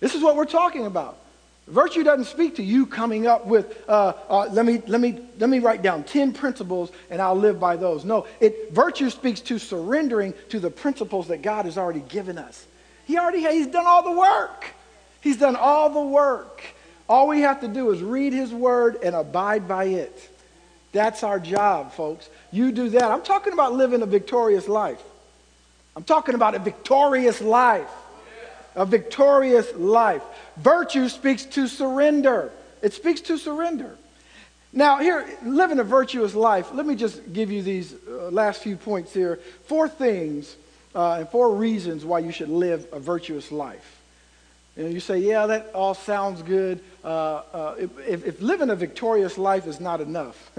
This 0.00 0.14
is 0.14 0.22
what 0.22 0.36
we're 0.36 0.44
talking 0.44 0.86
about. 0.86 1.16
Virtue 1.66 2.04
doesn't 2.04 2.26
speak 2.26 2.56
to 2.56 2.62
you 2.62 2.84
coming 2.84 3.26
up 3.26 3.46
with, 3.46 3.82
uh, 3.88 4.12
uh, 4.28 4.48
let, 4.52 4.66
me, 4.66 4.82
let, 4.86 5.00
me, 5.00 5.18
let 5.38 5.48
me 5.48 5.60
write 5.60 5.80
down 5.80 6.04
10 6.04 6.34
principles 6.34 6.92
and 7.08 7.22
I'll 7.22 7.34
live 7.34 7.58
by 7.58 7.76
those. 7.76 8.04
No, 8.04 8.26
it, 8.38 8.70
virtue 8.72 9.08
speaks 9.08 9.40
to 9.42 9.58
surrendering 9.58 10.34
to 10.50 10.60
the 10.60 10.70
principles 10.70 11.28
that 11.28 11.40
God 11.40 11.64
has 11.64 11.78
already 11.78 12.00
given 12.00 12.36
us. 12.36 12.66
He 13.06 13.18
already 13.18 13.40
he's 13.40 13.66
done 13.66 13.86
all 13.86 14.02
the 14.02 14.18
work. 14.18 14.66
He's 15.22 15.38
done 15.38 15.56
all 15.56 15.88
the 15.88 16.02
work. 16.02 16.62
All 17.08 17.28
we 17.28 17.40
have 17.40 17.60
to 17.62 17.68
do 17.68 17.90
is 17.92 18.02
read 18.02 18.34
his 18.34 18.52
word 18.52 18.98
and 19.02 19.14
abide 19.14 19.66
by 19.66 19.84
it. 19.84 20.30
That's 20.92 21.22
our 21.22 21.40
job, 21.40 21.92
folks. 21.92 22.28
You 22.52 22.72
do 22.72 22.90
that. 22.90 23.04
I'm 23.04 23.22
talking 23.22 23.54
about 23.54 23.72
living 23.72 24.02
a 24.02 24.06
victorious 24.06 24.68
life. 24.68 25.02
I'm 25.96 26.04
talking 26.04 26.34
about 26.34 26.54
a 26.54 26.58
victorious 26.58 27.40
life 27.40 27.88
a 28.74 28.86
victorious 28.86 29.72
life. 29.76 30.22
Virtue 30.56 31.08
speaks 31.08 31.44
to 31.44 31.68
surrender. 31.68 32.50
It 32.82 32.92
speaks 32.92 33.20
to 33.22 33.38
surrender. 33.38 33.96
Now, 34.72 34.98
here, 34.98 35.24
living 35.44 35.78
a 35.78 35.84
virtuous 35.84 36.34
life, 36.34 36.72
let 36.74 36.84
me 36.84 36.96
just 36.96 37.32
give 37.32 37.50
you 37.52 37.62
these 37.62 37.94
uh, 38.08 38.30
last 38.30 38.62
few 38.62 38.76
points 38.76 39.14
here. 39.14 39.38
Four 39.66 39.88
things 39.88 40.56
uh, 40.94 41.18
and 41.20 41.28
four 41.28 41.54
reasons 41.54 42.04
why 42.04 42.18
you 42.18 42.32
should 42.32 42.48
live 42.48 42.86
a 42.92 42.98
virtuous 42.98 43.52
life. 43.52 44.00
And 44.76 44.92
you 44.92 44.98
say, 44.98 45.18
yeah, 45.18 45.46
that 45.46 45.70
all 45.74 45.94
sounds 45.94 46.42
good. 46.42 46.80
Uh, 47.04 47.08
uh 47.08 47.74
if, 47.78 48.26
if, 48.26 48.40
living 48.42 48.70
a 48.70 48.74
victorious 48.74 49.38
life 49.38 49.68
is 49.68 49.78
not 49.78 50.00
enough, 50.00 50.50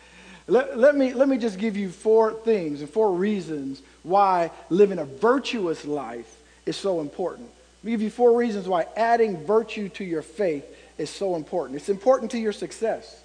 let, 0.46 0.78
let, 0.78 0.94
me, 0.94 1.12
let 1.12 1.28
me 1.28 1.36
just 1.36 1.58
give 1.58 1.76
you 1.76 1.90
four 1.90 2.32
things 2.32 2.80
and 2.80 2.88
four 2.88 3.12
reasons 3.12 3.82
why 4.04 4.52
living 4.70 5.00
a 5.00 5.04
virtuous 5.04 5.84
life 5.84 6.42
is 6.64 6.76
so 6.76 7.00
important. 7.00 7.50
Me 7.84 7.90
give 7.90 8.00
you 8.00 8.10
four 8.10 8.36
reasons 8.36 8.66
why 8.66 8.86
adding 8.96 9.44
virtue 9.44 9.90
to 9.90 10.04
your 10.04 10.22
faith 10.22 10.64
is 10.96 11.10
so 11.10 11.36
important. 11.36 11.76
It's 11.76 11.90
important 11.90 12.30
to 12.30 12.38
your 12.38 12.52
success. 12.52 13.22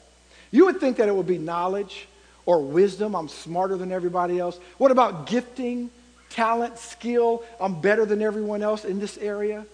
You 0.51 0.65
would 0.65 0.81
think 0.81 0.97
that 0.97 1.07
it 1.07 1.15
would 1.15 1.27
be 1.27 1.37
knowledge 1.37 2.07
or 2.45 2.61
wisdom. 2.61 3.15
I'm 3.15 3.29
smarter 3.29 3.77
than 3.77 3.93
everybody 3.93 4.37
else. 4.37 4.59
What 4.77 4.91
about 4.91 5.27
gifting, 5.27 5.89
talent, 6.29 6.77
skill? 6.77 7.43
I'm 7.61 7.79
better 7.79 8.05
than 8.05 8.21
everyone 8.21 8.61
else 8.61 8.83
in 8.83 8.99
this 8.99 9.17
area. 9.17 9.65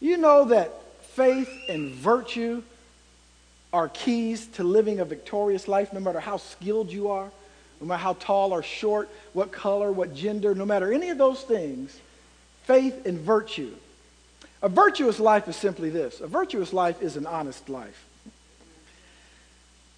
You 0.00 0.16
know 0.16 0.46
that 0.46 0.72
faith 1.02 1.50
and 1.68 1.90
virtue 1.90 2.62
are 3.74 3.90
keys 3.90 4.46
to 4.54 4.64
living 4.64 5.00
a 5.00 5.04
victorious 5.04 5.68
life, 5.68 5.92
no 5.92 6.00
matter 6.00 6.20
how 6.20 6.38
skilled 6.38 6.90
you 6.90 7.08
are, 7.08 7.30
no 7.78 7.86
matter 7.86 8.02
how 8.02 8.14
tall 8.14 8.52
or 8.52 8.62
short, 8.62 9.10
what 9.34 9.52
color, 9.52 9.92
what 9.92 10.14
gender, 10.14 10.54
no 10.54 10.64
matter 10.64 10.94
any 10.94 11.10
of 11.10 11.18
those 11.18 11.42
things 11.42 12.00
faith 12.64 13.06
and 13.06 13.18
virtue. 13.18 13.74
A 14.62 14.68
virtuous 14.68 15.18
life 15.18 15.48
is 15.48 15.56
simply 15.56 15.90
this 15.90 16.20
a 16.20 16.26
virtuous 16.26 16.72
life 16.72 17.02
is 17.02 17.16
an 17.16 17.26
honest 17.26 17.68
life. 17.68 18.06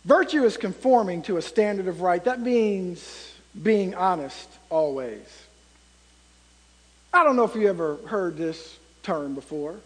Virtue 0.05 0.45
is 0.45 0.57
conforming 0.57 1.23
to 1.23 1.39
a 1.39 1.43
standard 1.43 1.87
of 1.87 2.03
right. 2.03 2.23
That 2.25 2.41
means 2.41 3.33
being 3.63 3.95
honest 3.95 4.49
always. 4.69 5.27
I 7.13 7.25
don't 7.25 7.37
know 7.37 7.45
if 7.45 7.55
you 7.55 7.69
ever 7.69 7.97
heard 8.07 8.37
this 8.37 8.79
term 9.03 9.35
before. 9.35 9.77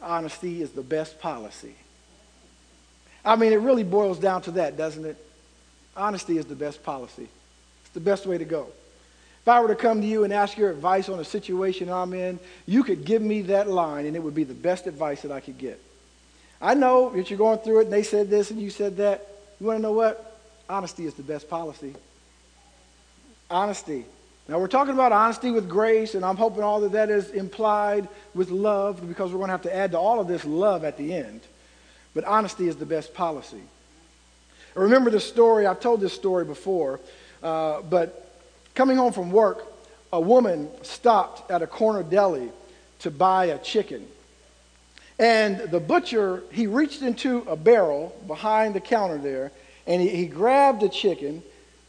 Honesty 0.00 0.62
is 0.62 0.70
the 0.70 0.82
best 0.82 1.18
policy. 1.18 1.74
I 3.24 3.36
mean, 3.36 3.52
it 3.52 3.60
really 3.60 3.84
boils 3.84 4.18
down 4.18 4.42
to 4.42 4.52
that, 4.52 4.76
doesn't 4.76 5.04
it? 5.04 5.16
Honesty 5.96 6.38
is 6.38 6.46
the 6.46 6.54
best 6.54 6.82
policy. 6.82 7.28
It's 7.82 7.90
the 7.90 8.00
best 8.00 8.24
way 8.24 8.38
to 8.38 8.44
go. 8.44 8.68
If 9.48 9.52
I 9.52 9.60
were 9.62 9.68
to 9.68 9.76
come 9.76 10.02
to 10.02 10.06
you 10.06 10.24
and 10.24 10.32
ask 10.34 10.58
your 10.58 10.68
advice 10.68 11.08
on 11.08 11.20
a 11.20 11.24
situation 11.24 11.88
I'm 11.88 12.12
in, 12.12 12.38
you 12.66 12.84
could 12.84 13.06
give 13.06 13.22
me 13.22 13.40
that 13.40 13.66
line 13.66 14.04
and 14.04 14.14
it 14.14 14.22
would 14.22 14.34
be 14.34 14.44
the 14.44 14.52
best 14.52 14.86
advice 14.86 15.22
that 15.22 15.32
I 15.32 15.40
could 15.40 15.56
get. 15.56 15.80
I 16.60 16.74
know 16.74 17.08
that 17.16 17.30
you're 17.30 17.38
going 17.38 17.58
through 17.60 17.80
it 17.80 17.84
and 17.84 17.92
they 17.94 18.02
said 18.02 18.28
this 18.28 18.50
and 18.50 18.60
you 18.60 18.68
said 18.68 18.98
that. 18.98 19.26
You 19.58 19.68
want 19.68 19.78
to 19.78 19.82
know 19.82 19.92
what? 19.92 20.38
Honesty 20.68 21.06
is 21.06 21.14
the 21.14 21.22
best 21.22 21.48
policy. 21.48 21.94
Honesty. 23.50 24.04
Now, 24.48 24.58
we're 24.58 24.68
talking 24.68 24.92
about 24.92 25.12
honesty 25.12 25.50
with 25.50 25.66
grace, 25.66 26.14
and 26.14 26.26
I'm 26.26 26.36
hoping 26.36 26.62
all 26.62 26.84
of 26.84 26.92
that 26.92 27.08
is 27.08 27.30
implied 27.30 28.06
with 28.34 28.50
love 28.50 29.00
because 29.08 29.32
we're 29.32 29.38
going 29.38 29.48
to 29.48 29.52
have 29.52 29.62
to 29.62 29.74
add 29.74 29.92
to 29.92 29.98
all 29.98 30.20
of 30.20 30.28
this 30.28 30.44
love 30.44 30.84
at 30.84 30.98
the 30.98 31.14
end. 31.14 31.40
But 32.12 32.24
honesty 32.24 32.68
is 32.68 32.76
the 32.76 32.84
best 32.84 33.14
policy. 33.14 33.62
I 34.76 34.80
remember 34.80 35.08
this 35.08 35.26
story, 35.26 35.66
I've 35.66 35.80
told 35.80 36.02
this 36.02 36.12
story 36.12 36.44
before, 36.44 37.00
uh, 37.42 37.80
but 37.80 38.27
Coming 38.78 38.96
home 38.96 39.12
from 39.12 39.32
work, 39.32 39.66
a 40.12 40.20
woman 40.20 40.70
stopped 40.82 41.50
at 41.50 41.62
a 41.62 41.66
corner 41.66 42.04
deli 42.04 42.48
to 43.00 43.10
buy 43.10 43.46
a 43.46 43.58
chicken. 43.58 44.06
And 45.18 45.58
the 45.72 45.80
butcher, 45.80 46.44
he 46.52 46.68
reached 46.68 47.02
into 47.02 47.38
a 47.48 47.56
barrel 47.56 48.16
behind 48.28 48.76
the 48.76 48.80
counter 48.80 49.18
there, 49.18 49.50
and 49.88 50.00
he, 50.00 50.10
he 50.10 50.26
grabbed 50.26 50.80
the 50.80 50.88
chicken. 50.88 51.42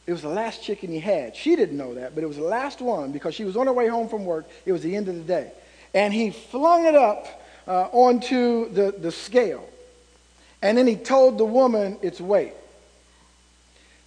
It 0.08 0.14
was 0.14 0.24
the 0.24 0.30
last 0.30 0.64
chicken 0.64 0.90
he 0.90 1.00
had. 1.00 1.36
She 1.36 1.56
didn't 1.56 1.78
know 1.78 1.94
that, 1.94 2.16
but 2.16 2.24
it 2.24 2.28
was 2.28 2.38
the 2.38 2.44
last 2.44 2.82
one 2.82 3.12
because 3.12 3.36
she 3.36 3.46
was 3.46 3.56
on 3.56 3.68
her 3.68 3.74
way 3.74 3.88
home 3.88 4.10
from 4.10 4.26
work. 4.26 4.50
It 4.66 4.72
was 4.72 4.82
the 4.82 4.96
end 4.96 5.10
of 5.10 5.16
the 5.16 5.22
day. 5.22 5.52
And 5.94 6.12
he 6.12 6.32
flung 6.32 6.88
it 6.88 6.96
up 6.96 7.28
uh, 7.68 7.84
onto 7.92 8.68
the, 8.72 8.96
the 8.98 9.12
scale. 9.12 9.70
And 10.64 10.76
then 10.76 10.88
he 10.88 10.96
told 10.96 11.38
the 11.38 11.46
woman 11.46 12.00
its 12.02 12.20
weight. 12.20 12.54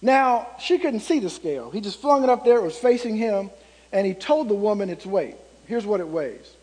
Now, 0.03 0.49
she 0.59 0.79
couldn't 0.79 0.99
see 0.99 1.19
the 1.19 1.29
scale. 1.29 1.71
He 1.71 1.79
just 1.79 2.01
flung 2.01 2.25
it 2.25 2.29
up 2.29 2.43
there, 2.43 2.57
it 2.57 2.63
was 2.63 2.77
facing 2.77 3.15
him, 3.15 3.49
and 3.93 4.05
he 4.05 4.13
told 4.13 4.49
the 4.49 4.53
woman 4.53 4.89
its 4.89 5.05
weight. 5.05 5.35
Here's 5.65 5.85
what 5.85 6.01
it 6.01 6.07
weighs. 6.09 6.53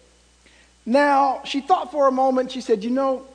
Now, 0.85 1.41
she 1.45 1.63
thought 1.63 1.91
for 1.91 2.07
a 2.07 2.13
moment, 2.13 2.53
she 2.53 2.61
said, 2.61 2.85
You 2.85 2.91
know, 2.91 3.27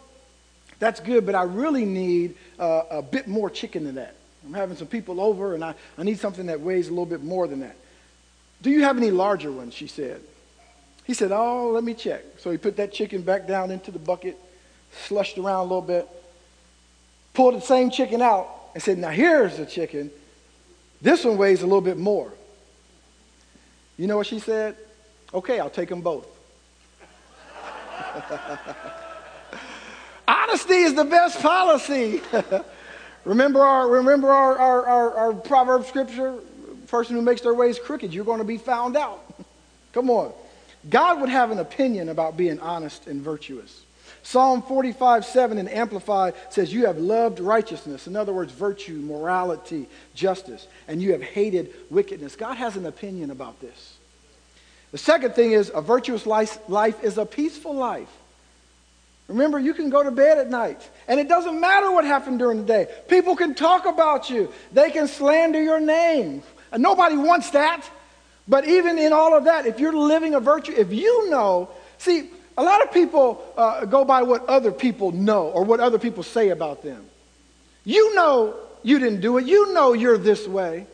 that's 0.78 1.00
good, 1.00 1.26
but 1.26 1.34
I 1.34 1.42
really 1.42 1.86
need 1.86 2.36
uh, 2.60 2.84
a 2.92 3.02
bit 3.02 3.28
more 3.28 3.50
chicken 3.50 3.84
than 3.84 3.96
that. 3.96 4.14
I'm 4.46 4.54
having 4.54 4.78
some 4.78 4.88
people 4.88 5.20
over, 5.20 5.56
and 5.56 5.66
I, 5.66 5.74
I 5.98 6.04
need 6.04 6.20
something 6.20 6.46
that 6.46 6.62
weighs 6.62 6.88
a 6.88 6.92
little 6.92 7.08
bit 7.08 7.24
more 7.24 7.48
than 7.48 7.62
that. 7.62 7.76
Do 8.62 8.70
you 8.70 8.84
have 8.84 8.98
any 8.98 9.10
larger 9.10 9.52
ones? 9.52 9.74
She 9.74 9.88
said. 9.88 10.22
He 11.06 11.16
said, 11.16 11.32
Oh, 11.32 11.72
let 11.72 11.84
me 11.84 11.96
check. 11.96 12.22
So 12.38 12.52
he 12.52 12.58
put 12.58 12.78
that 12.78 12.94
chicken 12.94 13.24
back 13.24 13.48
down 13.48 13.72
into 13.72 13.90
the 13.90 14.00
bucket, 14.00 14.38
slushed 15.08 15.40
around 15.40 15.62
a 15.62 15.64
little 15.64 15.82
bit, 15.82 16.08
pulled 17.34 17.56
the 17.56 17.62
same 17.62 17.90
chicken 17.90 18.22
out, 18.22 18.55
and 18.76 18.84
said, 18.84 19.00
Now 19.00 19.10
here's 19.10 19.58
the 19.58 19.66
chicken. 19.66 20.12
This 21.02 21.26
one 21.26 21.38
weighs 21.38 21.64
a 21.64 21.66
little 21.66 21.82
bit 21.82 21.98
more. 21.98 22.32
You 23.98 24.06
know 24.08 24.18
what 24.18 24.28
she 24.28 24.38
said? 24.40 24.76
Okay, 25.34 25.60
I'll 25.60 25.70
take 25.70 25.90
them 25.90 26.02
both. 26.02 26.28
Honesty 30.28 30.76
is 30.76 30.94
the 30.94 31.06
best 31.06 31.42
policy. 31.42 32.22
remember 33.26 33.62
our, 33.62 33.88
remember 33.88 34.30
our, 34.30 34.58
our, 34.58 34.86
our, 34.86 35.18
our 35.18 35.34
proverb 35.34 35.86
scripture? 35.86 36.36
Person 36.88 37.16
who 37.16 37.22
makes 37.22 37.42
their 37.42 37.54
ways 37.54 37.80
crooked, 37.80 38.14
you're 38.14 38.26
going 38.26 38.40
to 38.40 38.46
be 38.46 38.58
found 38.58 38.96
out. 38.96 39.24
Come 39.94 40.10
on. 40.10 40.34
God 40.90 41.20
would 41.22 41.30
have 41.30 41.50
an 41.52 41.60
opinion 41.60 42.10
about 42.10 42.38
being 42.38 42.60
honest 42.60 43.08
and 43.08 43.22
virtuous. 43.22 43.84
Psalm 44.24 44.62
45, 44.62 45.26
7 45.26 45.58
in 45.58 45.68
Amplified 45.68 46.34
says, 46.50 46.74
You 46.74 46.88
have 46.88 46.98
loved 46.98 47.40
righteousness. 47.40 48.08
In 48.08 48.16
other 48.16 48.34
words, 48.34 48.52
virtue, 48.52 48.96
morality, 48.96 49.88
justice. 50.14 50.68
And 50.88 51.02
you 51.02 51.12
have 51.12 51.22
hated 51.22 51.74
wickedness. 51.90 52.36
God 52.36 52.56
has 52.56 52.76
an 52.76 52.86
opinion 52.86 53.32
about 53.32 53.60
this. 53.62 53.98
The 54.92 54.98
second 54.98 55.34
thing 55.34 55.52
is 55.52 55.72
a 55.74 55.82
virtuous 55.82 56.26
life, 56.26 56.58
life 56.68 57.04
is 57.04 57.18
a 57.18 57.26
peaceful 57.26 57.76
life. 57.76 58.10
Remember, 59.28 59.58
you 59.58 59.74
can 59.74 59.90
go 59.90 60.04
to 60.04 60.12
bed 60.12 60.38
at 60.38 60.50
night, 60.50 60.88
and 61.08 61.20
it 61.20 61.28
doesn't 61.28 61.60
matter 61.60 61.92
what 61.92 62.06
happened 62.06 62.40
during 62.40 62.60
the 62.60 62.66
day. 62.66 62.88
People 63.10 63.36
can 63.36 63.56
talk 63.56 63.86
about 63.86 64.30
you, 64.30 64.52
they 64.72 64.92
can 64.92 65.08
slander 65.08 65.62
your 65.62 65.80
name. 65.80 66.44
And 66.72 66.84
nobody 66.84 67.18
wants 67.18 67.52
that. 67.52 67.90
But 68.48 68.68
even 68.68 68.98
in 69.00 69.14
all 69.14 69.36
of 69.36 69.46
that, 69.46 69.66
if 69.66 69.80
you're 69.80 69.96
living 69.96 70.36
a 70.36 70.40
virtue, 70.40 70.74
if 70.76 70.92
you 70.94 71.30
know, 71.30 71.70
see, 71.98 72.30
a 72.58 72.64
lot 72.64 72.82
of 72.82 72.92
people 72.92 73.44
uh, 73.58 73.86
go 73.86 74.06
by 74.06 74.24
what 74.24 74.46
other 74.48 74.72
people 74.72 75.12
know 75.12 75.48
or 75.48 75.64
what 75.64 75.80
other 75.80 76.00
people 76.00 76.24
say 76.24 76.50
about 76.50 76.84
them. 76.84 77.06
You 77.84 78.16
know 78.16 78.56
you 78.86 79.00
didn't 79.00 79.22
do 79.22 79.38
it. 79.38 79.46
You 79.46 79.74
know 79.74 79.94
you're 79.94 80.18
this 80.18 80.48
way. 80.48 80.86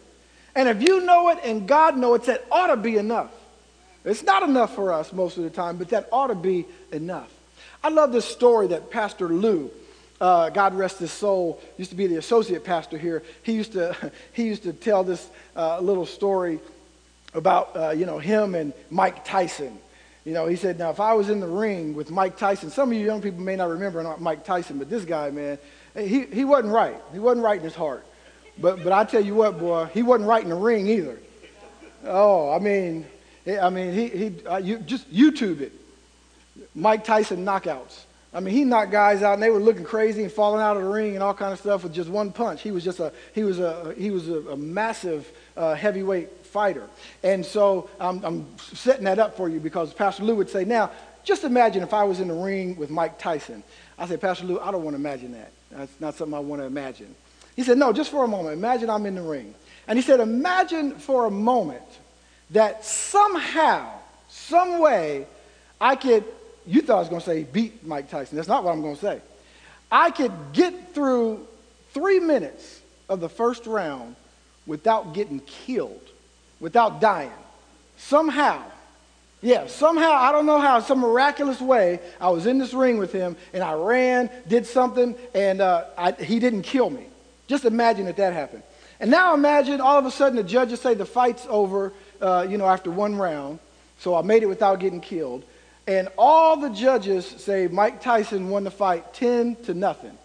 And 0.56 0.68
if 0.68 0.82
you 0.82 1.02
know 1.02 1.30
it 1.30 1.40
and 1.44 1.68
God 1.68 1.98
knows 1.98 2.22
it, 2.22 2.26
that 2.28 2.46
ought 2.52 2.68
to 2.68 2.78
be 2.78 2.98
enough. 2.98 3.32
It's 4.04 4.24
not 4.24 4.44
enough 4.44 4.74
for 4.76 4.94
us 4.94 5.14
most 5.14 5.38
of 5.38 5.44
the 5.44 5.50
time, 5.50 5.78
but 5.78 5.90
that 5.90 6.08
ought 6.12 6.28
to 6.28 6.36
be 6.36 6.66
enough. 6.92 7.32
I 7.84 7.90
love 7.90 8.12
this 8.12 8.26
story 8.26 8.68
that 8.68 8.90
Pastor 8.92 9.28
Lou, 9.28 9.70
uh, 10.20 10.50
God 10.50 10.74
rest 10.74 11.00
his 11.00 11.12
soul, 11.12 11.62
used 11.78 11.92
to 11.92 11.98
be 11.98 12.08
the 12.08 12.18
associate 12.18 12.64
pastor 12.64 12.98
here. 12.98 13.24
He 13.44 13.54
used 13.54 13.74
to, 13.74 14.12
he 14.34 14.44
used 14.44 14.64
to 14.64 14.74
tell 14.74 15.04
this 15.04 15.30
uh, 15.56 15.80
little 15.80 16.06
story 16.06 16.60
about, 17.34 17.76
uh, 17.76 17.90
you 17.92 18.06
know, 18.06 18.20
him 18.20 18.56
and 18.56 18.74
Mike 18.90 19.26
Tyson. 19.26 19.78
You 20.24 20.34
know, 20.34 20.46
he 20.46 20.56
said, 20.56 20.78
now, 20.78 20.92
if 20.92 21.00
I 21.00 21.14
was 21.14 21.30
in 21.30 21.40
the 21.40 21.48
ring 21.48 21.96
with 21.96 22.12
Mike 22.12 22.38
Tyson, 22.38 22.70
some 22.70 22.92
of 22.92 22.98
you 22.98 23.06
young 23.06 23.22
people 23.22 23.42
may 23.42 23.56
not 23.56 23.70
remember 23.70 24.16
Mike 24.20 24.46
Tyson, 24.46 24.78
but 24.78 24.90
this 24.90 25.04
guy, 25.04 25.32
man, 25.32 25.58
he, 25.96 26.26
he 26.26 26.46
wasn't 26.46 26.74
right. 26.74 26.98
He 27.12 27.20
wasn't 27.20 27.44
right 27.44 27.58
in 27.58 27.64
his 27.64 27.76
heart. 27.76 28.06
But, 28.58 28.84
but 28.84 28.94
I 28.94 29.04
tell 29.04 29.24
you 29.24 29.34
what, 29.34 29.60
boy, 29.60 29.86
he 29.86 30.04
wasn't 30.04 30.30
right 30.30 30.44
in 30.44 30.50
the 30.50 30.56
ring 30.56 30.88
either. 30.88 31.18
Oh, 32.06 32.52
I 32.52 32.60
mean, 32.60 33.06
I 33.48 33.70
mean, 33.70 33.94
he, 33.94 34.08
he 34.10 34.46
uh, 34.46 34.58
you, 34.58 34.78
just 34.80 35.12
YouTube 35.12 35.62
it. 35.62 35.72
Mike 36.76 37.04
Tyson 37.04 37.44
knockouts. 37.44 38.04
I 38.34 38.40
mean, 38.40 38.54
he 38.54 38.64
knocked 38.64 38.92
guys 38.92 39.24
out, 39.24 39.34
and 39.34 39.44
they 39.44 39.50
were 39.50 39.60
looking 39.60 39.84
crazy 39.84 40.24
and 40.24 40.32
falling 40.32 40.62
out 40.62 40.78
of 40.78 40.84
the 40.84 40.90
ring 40.90 41.16
and 41.16 41.24
all 41.24 41.34
kind 41.34 41.52
of 41.52 41.60
stuff 41.60 41.84
with 41.84 41.94
just 41.94 42.10
one 42.10 42.32
punch. 42.32 42.62
He 42.62 42.72
was 42.72 42.84
just 42.84 43.00
a 43.00 43.12
he 43.34 43.44
was 43.44 43.60
a 43.60 43.94
he 43.98 44.10
was 44.10 44.30
a, 44.30 44.40
a 44.52 44.56
massive 44.56 45.30
uh, 45.58 45.76
heavyweight 45.76 46.41
fighter. 46.52 46.88
And 47.24 47.46
so 47.46 47.90
I'm, 48.00 48.24
I'm 48.24 48.58
setting 48.58 49.06
that 49.06 49.20
up 49.20 49.38
for 49.38 49.50
you 49.50 49.60
because 49.60 49.94
Pastor 49.94 50.24
Lou 50.24 50.36
would 50.36 50.50
say, 50.50 50.66
now, 50.66 50.92
just 51.24 51.44
imagine 51.44 51.84
if 51.84 51.94
I 51.94 52.04
was 52.04 52.20
in 52.20 52.28
the 52.28 52.34
ring 52.34 52.76
with 52.76 52.90
Mike 52.90 53.18
Tyson. 53.18 53.64
I 53.98 54.08
said, 54.08 54.22
Pastor 54.22 54.46
Lou, 54.46 54.60
I 54.60 54.72
don't 54.72 54.84
want 54.84 54.96
to 54.96 55.00
imagine 55.00 55.32
that. 55.34 55.52
That's 55.72 56.00
not 56.00 56.16
something 56.16 56.34
I 56.34 56.40
want 56.40 56.62
to 56.62 56.66
imagine. 56.66 57.16
He 57.56 57.64
said, 57.64 57.78
no, 57.78 57.94
just 57.94 58.12
for 58.12 58.24
a 58.24 58.28
moment. 58.28 58.54
Imagine 58.54 58.90
I'm 58.90 59.06
in 59.06 59.16
the 59.16 59.22
ring. 59.22 59.54
And 59.88 59.98
he 59.98 60.04
said, 60.04 60.20
imagine 60.20 60.94
for 60.94 61.26
a 61.26 61.32
moment 61.32 61.84
that 62.52 62.84
somehow, 62.86 63.92
some 64.30 64.80
way, 64.80 65.26
I 65.80 65.96
could, 65.96 66.24
you 66.66 66.82
thought 66.82 66.98
I 66.98 67.00
was 67.00 67.10
going 67.10 67.22
to 67.22 67.26
say 67.26 67.44
beat 67.44 67.86
Mike 67.86 68.10
Tyson. 68.10 68.36
That's 68.36 68.48
not 68.48 68.64
what 68.64 68.72
I'm 68.72 68.82
going 68.82 68.96
to 68.96 69.02
say. 69.02 69.22
I 69.92 70.12
could 70.12 70.32
get 70.54 70.94
through 70.94 71.46
three 71.94 72.20
minutes 72.20 72.82
of 73.10 73.20
the 73.20 73.30
first 73.30 73.66
round 73.66 74.16
without 74.66 75.14
getting 75.14 75.40
killed 75.42 76.11
without 76.62 77.02
dying. 77.02 77.32
Somehow, 77.98 78.64
yeah, 79.42 79.68
somehow, 79.68 80.12
I 80.12 80.32
don't 80.32 80.46
know 80.46 80.62
how, 80.62 80.80
some 80.80 81.00
miraculous 81.00 81.60
way, 81.60 82.00
I 82.22 82.30
was 82.30 82.46
in 82.46 82.60
this 82.60 82.74
ring 82.74 82.98
with 82.98 83.12
him 83.12 83.36
and 83.54 83.62
I 83.62 83.74
ran, 83.74 84.30
did 84.48 84.66
something, 84.66 85.16
and 85.36 85.60
uh, 85.60 85.86
I, 85.98 86.12
he 86.14 86.40
didn't 86.40 86.62
kill 86.62 86.90
me. 86.90 87.08
Just 87.48 87.66
imagine 87.66 88.06
that 88.06 88.16
that 88.18 88.32
happened. 88.34 88.64
And 89.00 89.10
now 89.10 89.34
imagine 89.34 89.82
all 89.82 89.98
of 89.98 90.06
a 90.06 90.12
sudden 90.12 90.38
the 90.38 90.44
judges 90.44 90.80
say 90.80 90.94
the 90.94 91.06
fight's 91.06 91.46
over, 91.50 91.92
uh, 92.22 92.46
you 92.48 92.58
know, 92.58 92.68
after 92.68 92.92
one 92.92 93.16
round. 93.16 93.60
So 93.98 94.16
I 94.16 94.22
made 94.22 94.44
it 94.44 94.48
without 94.48 94.80
getting 94.80 95.02
killed. 95.02 95.44
And 95.88 96.08
all 96.18 96.58
the 96.58 96.70
judges 96.70 97.26
say 97.26 97.68
Mike 97.68 98.02
Tyson 98.02 98.50
won 98.50 98.64
the 98.64 98.72
fight 98.72 99.14
10 99.16 99.56
to 99.64 99.74
nothing. 99.74 100.18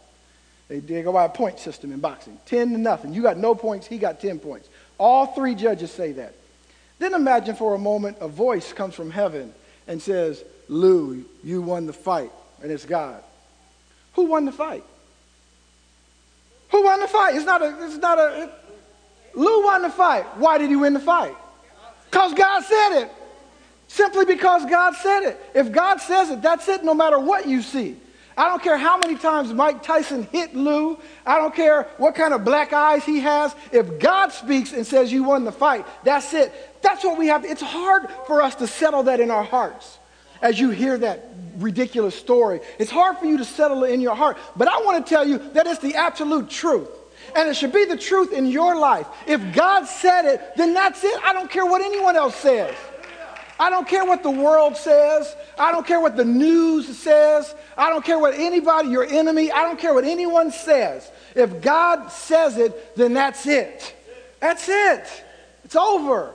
They, 0.68 0.80
they 0.80 1.02
go 1.02 1.12
by 1.12 1.24
a 1.24 1.28
point 1.28 1.58
system 1.58 1.92
in 1.92 2.00
boxing 2.00 2.38
10 2.46 2.72
to 2.72 2.78
nothing. 2.78 3.14
You 3.14 3.22
got 3.22 3.38
no 3.38 3.54
points, 3.54 3.86
he 3.86 3.98
got 3.98 4.20
10 4.20 4.38
points. 4.40 4.68
All 4.98 5.26
three 5.26 5.54
judges 5.54 5.90
say 5.90 6.12
that. 6.12 6.34
Then 6.98 7.14
imagine 7.14 7.56
for 7.56 7.74
a 7.74 7.78
moment 7.78 8.18
a 8.20 8.28
voice 8.28 8.72
comes 8.72 8.94
from 8.94 9.10
heaven 9.10 9.52
and 9.86 10.00
says, 10.00 10.42
Lou, 10.68 11.24
you 11.44 11.62
won 11.62 11.86
the 11.86 11.92
fight, 11.92 12.32
and 12.62 12.72
it's 12.72 12.84
God. 12.84 13.22
Who 14.14 14.24
won 14.24 14.46
the 14.46 14.52
fight? 14.52 14.84
Who 16.70 16.84
won 16.84 17.00
the 17.00 17.08
fight? 17.08 17.36
It's 17.36 17.44
not 17.44 17.62
a, 17.62 17.86
it's 17.86 17.98
not 17.98 18.18
a, 18.18 18.44
it, 18.44 18.50
Lou 19.34 19.64
won 19.64 19.82
the 19.82 19.90
fight. 19.90 20.24
Why 20.38 20.58
did 20.58 20.70
he 20.70 20.76
win 20.76 20.94
the 20.94 21.00
fight? 21.00 21.36
Because 22.10 22.32
God 22.34 22.64
said 22.64 23.02
it. 23.02 23.10
Simply 23.88 24.24
because 24.24 24.64
God 24.64 24.94
said 24.94 25.22
it. 25.22 25.40
If 25.54 25.70
God 25.70 26.00
says 26.00 26.30
it, 26.30 26.42
that's 26.42 26.66
it 26.68 26.82
no 26.82 26.94
matter 26.94 27.18
what 27.18 27.46
you 27.46 27.62
see. 27.62 27.96
I 28.36 28.48
don't 28.48 28.62
care 28.62 28.76
how 28.76 28.98
many 28.98 29.16
times 29.16 29.52
Mike 29.52 29.82
Tyson 29.82 30.24
hit 30.30 30.54
Lou. 30.54 30.98
I 31.24 31.38
don't 31.38 31.54
care 31.54 31.84
what 31.96 32.14
kind 32.14 32.34
of 32.34 32.44
black 32.44 32.74
eyes 32.74 33.02
he 33.04 33.20
has. 33.20 33.54
If 33.72 33.98
God 33.98 34.30
speaks 34.30 34.74
and 34.74 34.86
says 34.86 35.10
you 35.10 35.24
won 35.24 35.44
the 35.44 35.52
fight, 35.52 35.86
that's 36.04 36.34
it. 36.34 36.52
That's 36.82 37.02
what 37.02 37.18
we 37.18 37.28
have. 37.28 37.46
It's 37.46 37.62
hard 37.62 38.10
for 38.26 38.42
us 38.42 38.54
to 38.56 38.66
settle 38.66 39.04
that 39.04 39.20
in 39.20 39.30
our 39.30 39.42
hearts 39.42 39.98
as 40.42 40.60
you 40.60 40.68
hear 40.68 40.98
that 40.98 41.30
ridiculous 41.56 42.14
story. 42.14 42.60
It's 42.78 42.90
hard 42.90 43.16
for 43.16 43.24
you 43.24 43.38
to 43.38 43.44
settle 43.44 43.84
it 43.84 43.92
in 43.92 44.02
your 44.02 44.14
heart. 44.14 44.36
But 44.54 44.68
I 44.68 44.82
want 44.82 45.04
to 45.04 45.08
tell 45.08 45.26
you 45.26 45.38
that 45.54 45.66
it's 45.66 45.80
the 45.80 45.94
absolute 45.94 46.50
truth. 46.50 46.90
And 47.34 47.48
it 47.48 47.56
should 47.56 47.72
be 47.72 47.86
the 47.86 47.96
truth 47.96 48.32
in 48.32 48.46
your 48.46 48.76
life. 48.76 49.06
If 49.26 49.54
God 49.54 49.84
said 49.84 50.26
it, 50.26 50.56
then 50.56 50.74
that's 50.74 51.02
it. 51.02 51.18
I 51.24 51.32
don't 51.32 51.50
care 51.50 51.64
what 51.64 51.80
anyone 51.80 52.16
else 52.16 52.36
says. 52.36 52.74
I 53.58 53.70
don't 53.70 53.88
care 53.88 54.04
what 54.04 54.22
the 54.22 54.30
world 54.30 54.76
says. 54.76 55.34
I 55.58 55.72
don't 55.72 55.86
care 55.86 56.00
what 56.00 56.16
the 56.16 56.24
news 56.24 56.98
says. 56.98 57.54
I 57.76 57.90
don't 57.90 58.04
care 58.04 58.18
what 58.18 58.34
anybody, 58.34 58.88
your 58.88 59.04
enemy, 59.04 59.52
I 59.52 59.62
don't 59.62 59.78
care 59.78 59.92
what 59.92 60.04
anyone 60.04 60.50
says. 60.50 61.10
If 61.34 61.60
God 61.60 62.10
says 62.10 62.56
it, 62.56 62.96
then 62.96 63.12
that's 63.12 63.46
it. 63.46 63.94
That's 64.40 64.68
it. 64.68 65.24
It's 65.64 65.76
over. 65.76 66.32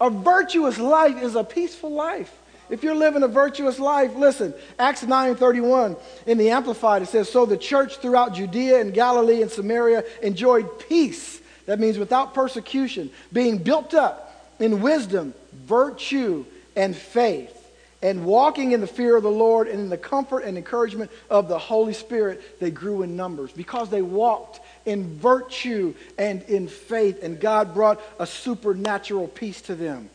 A 0.00 0.10
virtuous 0.10 0.78
life 0.78 1.22
is 1.22 1.36
a 1.36 1.44
peaceful 1.44 1.90
life. 1.90 2.34
If 2.70 2.82
you're 2.82 2.94
living 2.94 3.22
a 3.22 3.28
virtuous 3.28 3.78
life, 3.78 4.14
listen, 4.14 4.54
Acts 4.78 5.02
9:31 5.02 5.96
in 6.26 6.38
the 6.38 6.50
Amplified 6.50 7.02
it 7.02 7.08
says, 7.08 7.28
"So 7.28 7.44
the 7.44 7.56
church 7.56 7.96
throughout 7.96 8.34
Judea 8.34 8.80
and 8.80 8.94
Galilee 8.94 9.42
and 9.42 9.50
Samaria 9.50 10.04
enjoyed 10.22 10.78
peace." 10.78 11.40
That 11.66 11.80
means 11.80 11.98
without 11.98 12.32
persecution, 12.32 13.10
being 13.32 13.58
built 13.58 13.92
up 13.92 14.54
in 14.58 14.80
wisdom, 14.80 15.34
virtue, 15.52 16.44
and 16.76 16.96
faith 16.96 17.59
and 18.02 18.24
walking 18.24 18.72
in 18.72 18.80
the 18.80 18.86
fear 18.86 19.16
of 19.16 19.22
the 19.22 19.30
Lord 19.30 19.68
and 19.68 19.78
in 19.78 19.88
the 19.90 19.98
comfort 19.98 20.40
and 20.40 20.56
encouragement 20.56 21.10
of 21.28 21.48
the 21.48 21.58
Holy 21.58 21.92
Spirit, 21.92 22.58
they 22.58 22.70
grew 22.70 23.02
in 23.02 23.16
numbers 23.16 23.52
because 23.52 23.90
they 23.90 24.02
walked 24.02 24.60
in 24.86 25.18
virtue 25.18 25.94
and 26.18 26.42
in 26.44 26.68
faith, 26.68 27.22
and 27.22 27.38
God 27.38 27.74
brought 27.74 28.00
a 28.18 28.26
supernatural 28.26 29.28
peace 29.28 29.60
to 29.62 29.74
them. 29.74 30.08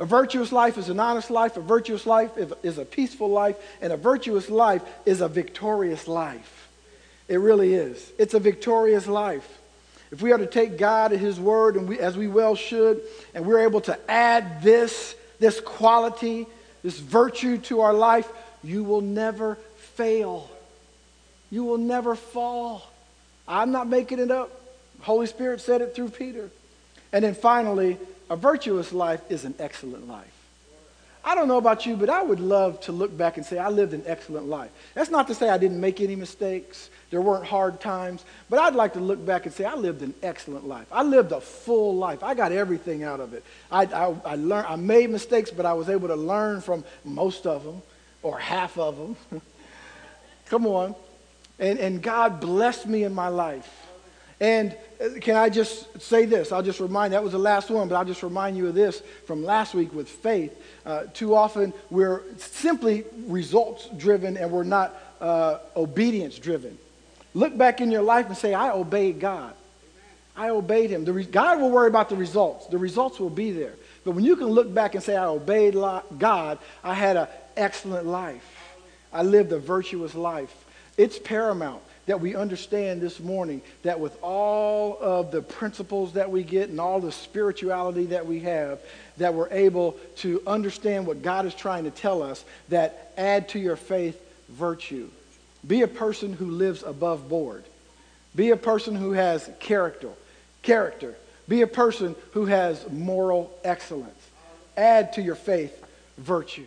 A 0.00 0.04
virtuous 0.04 0.52
life 0.52 0.78
is 0.78 0.88
an 0.88 1.00
honest 1.00 1.30
life, 1.30 1.56
a 1.56 1.60
virtuous 1.60 2.06
life 2.06 2.30
is 2.62 2.78
a 2.78 2.84
peaceful 2.84 3.28
life, 3.28 3.56
and 3.80 3.92
a 3.92 3.96
virtuous 3.96 4.48
life 4.48 4.82
is 5.06 5.20
a 5.20 5.28
victorious 5.28 6.06
life. 6.06 6.68
It 7.28 7.36
really 7.36 7.74
is. 7.74 8.10
It's 8.18 8.34
a 8.34 8.40
victorious 8.40 9.06
life. 9.06 9.58
If 10.10 10.22
we 10.22 10.32
are 10.32 10.38
to 10.38 10.46
take 10.46 10.78
God 10.78 11.12
at 11.12 11.18
His 11.18 11.38
word, 11.38 11.76
and 11.76 11.88
we, 11.88 11.98
as 11.98 12.16
we 12.16 12.28
well 12.28 12.54
should, 12.54 13.02
and 13.34 13.44
we're 13.44 13.60
able 13.60 13.82
to 13.82 14.10
add 14.10 14.62
this 14.62 15.14
this 15.38 15.60
quality, 15.60 16.46
this 16.82 16.98
virtue 16.98 17.58
to 17.58 17.80
our 17.80 17.94
life, 17.94 18.28
you 18.62 18.84
will 18.84 19.00
never 19.00 19.56
fail. 19.76 20.50
You 21.50 21.64
will 21.64 21.78
never 21.78 22.14
fall. 22.14 22.88
I'm 23.46 23.72
not 23.72 23.88
making 23.88 24.18
it 24.18 24.30
up. 24.30 24.50
Holy 25.00 25.26
Spirit 25.26 25.60
said 25.60 25.80
it 25.80 25.94
through 25.94 26.10
Peter. 26.10 26.50
And 27.12 27.24
then 27.24 27.34
finally, 27.34 27.98
a 28.28 28.36
virtuous 28.36 28.92
life 28.92 29.22
is 29.30 29.44
an 29.44 29.54
excellent 29.58 30.06
life. 30.06 30.37
I 31.28 31.34
don't 31.34 31.46
know 31.46 31.58
about 31.58 31.84
you, 31.84 31.94
but 31.94 32.08
I 32.08 32.22
would 32.22 32.40
love 32.40 32.80
to 32.80 32.92
look 32.92 33.14
back 33.14 33.36
and 33.36 33.44
say 33.44 33.58
I 33.58 33.68
lived 33.68 33.92
an 33.92 34.02
excellent 34.06 34.46
life. 34.46 34.70
That's 34.94 35.10
not 35.10 35.26
to 35.26 35.34
say 35.34 35.50
I 35.50 35.58
didn't 35.58 35.78
make 35.78 36.00
any 36.00 36.16
mistakes. 36.16 36.88
There 37.10 37.20
weren't 37.20 37.44
hard 37.44 37.82
times. 37.82 38.24
But 38.48 38.60
I'd 38.60 38.74
like 38.74 38.94
to 38.94 39.00
look 39.00 39.22
back 39.26 39.44
and 39.44 39.54
say 39.54 39.66
I 39.66 39.74
lived 39.74 40.00
an 40.00 40.14
excellent 40.22 40.66
life. 40.66 40.86
I 40.90 41.02
lived 41.02 41.32
a 41.32 41.40
full 41.42 41.94
life. 41.96 42.22
I 42.22 42.32
got 42.32 42.50
everything 42.50 43.04
out 43.04 43.20
of 43.20 43.34
it. 43.34 43.44
I, 43.70 43.82
I, 43.84 44.16
I, 44.24 44.34
learned, 44.36 44.68
I 44.68 44.76
made 44.76 45.10
mistakes, 45.10 45.50
but 45.50 45.66
I 45.66 45.74
was 45.74 45.90
able 45.90 46.08
to 46.08 46.16
learn 46.16 46.62
from 46.62 46.82
most 47.04 47.46
of 47.46 47.62
them 47.62 47.82
or 48.22 48.38
half 48.38 48.78
of 48.78 48.96
them. 48.96 49.16
Come 50.46 50.66
on. 50.66 50.94
And, 51.58 51.78
and 51.78 52.02
God 52.02 52.40
blessed 52.40 52.86
me 52.86 53.04
in 53.04 53.12
my 53.12 53.28
life. 53.28 53.77
And 54.40 54.76
uh, 55.00 55.18
can 55.20 55.36
I 55.36 55.48
just 55.48 56.00
say 56.00 56.24
this? 56.24 56.52
I'll 56.52 56.62
just 56.62 56.80
remind, 56.80 57.12
that 57.12 57.22
was 57.22 57.32
the 57.32 57.38
last 57.38 57.70
one, 57.70 57.88
but 57.88 57.96
I'll 57.96 58.04
just 58.04 58.22
remind 58.22 58.56
you 58.56 58.68
of 58.68 58.74
this 58.74 59.02
from 59.26 59.44
last 59.44 59.74
week 59.74 59.92
with 59.92 60.08
faith. 60.08 60.56
Uh, 60.86 61.04
too 61.12 61.34
often 61.34 61.72
we're 61.90 62.22
simply 62.36 63.04
results 63.26 63.88
driven 63.96 64.36
and 64.36 64.50
we're 64.50 64.62
not 64.62 64.94
uh, 65.20 65.58
obedience 65.76 66.38
driven. 66.38 66.78
Look 67.34 67.56
back 67.56 67.80
in 67.80 67.90
your 67.90 68.02
life 68.02 68.26
and 68.26 68.36
say, 68.36 68.54
I 68.54 68.70
obeyed 68.70 69.20
God. 69.20 69.54
I 70.36 70.50
obeyed 70.50 70.90
him. 70.90 71.04
Re- 71.04 71.24
God 71.24 71.60
will 71.60 71.70
worry 71.70 71.88
about 71.88 72.08
the 72.08 72.16
results. 72.16 72.66
The 72.68 72.78
results 72.78 73.18
will 73.18 73.30
be 73.30 73.50
there. 73.50 73.74
But 74.04 74.12
when 74.12 74.24
you 74.24 74.36
can 74.36 74.46
look 74.46 74.72
back 74.72 74.94
and 74.94 75.02
say, 75.02 75.16
I 75.16 75.26
obeyed 75.26 75.74
God, 75.74 76.58
I 76.84 76.94
had 76.94 77.16
an 77.16 77.26
excellent 77.56 78.06
life. 78.06 78.54
I 79.12 79.22
lived 79.24 79.50
a 79.52 79.58
virtuous 79.58 80.14
life. 80.14 80.54
It's 80.96 81.18
paramount 81.18 81.82
that 82.08 82.20
we 82.22 82.34
understand 82.34 83.02
this 83.02 83.20
morning 83.20 83.60
that 83.82 84.00
with 84.00 84.16
all 84.22 84.98
of 84.98 85.30
the 85.30 85.42
principles 85.42 86.14
that 86.14 86.30
we 86.30 86.42
get 86.42 86.70
and 86.70 86.80
all 86.80 87.00
the 87.00 87.12
spirituality 87.12 88.06
that 88.06 88.26
we 88.26 88.40
have, 88.40 88.80
that 89.18 89.34
we're 89.34 89.50
able 89.50 89.92
to 90.16 90.42
understand 90.46 91.06
what 91.06 91.20
God 91.20 91.44
is 91.44 91.54
trying 91.54 91.84
to 91.84 91.90
tell 91.90 92.22
us, 92.22 92.44
that 92.70 93.12
add 93.18 93.50
to 93.50 93.58
your 93.58 93.76
faith 93.76 94.18
virtue. 94.48 95.08
Be 95.66 95.82
a 95.82 95.88
person 95.88 96.32
who 96.32 96.46
lives 96.46 96.82
above 96.82 97.28
board. 97.28 97.62
Be 98.34 98.50
a 98.50 98.56
person 98.56 98.94
who 98.94 99.12
has 99.12 99.48
character. 99.60 100.10
Character. 100.62 101.14
Be 101.46 101.60
a 101.60 101.66
person 101.66 102.16
who 102.32 102.46
has 102.46 102.90
moral 102.90 103.52
excellence. 103.64 104.30
Add 104.78 105.12
to 105.14 105.22
your 105.22 105.34
faith 105.34 105.84
virtue. 106.16 106.64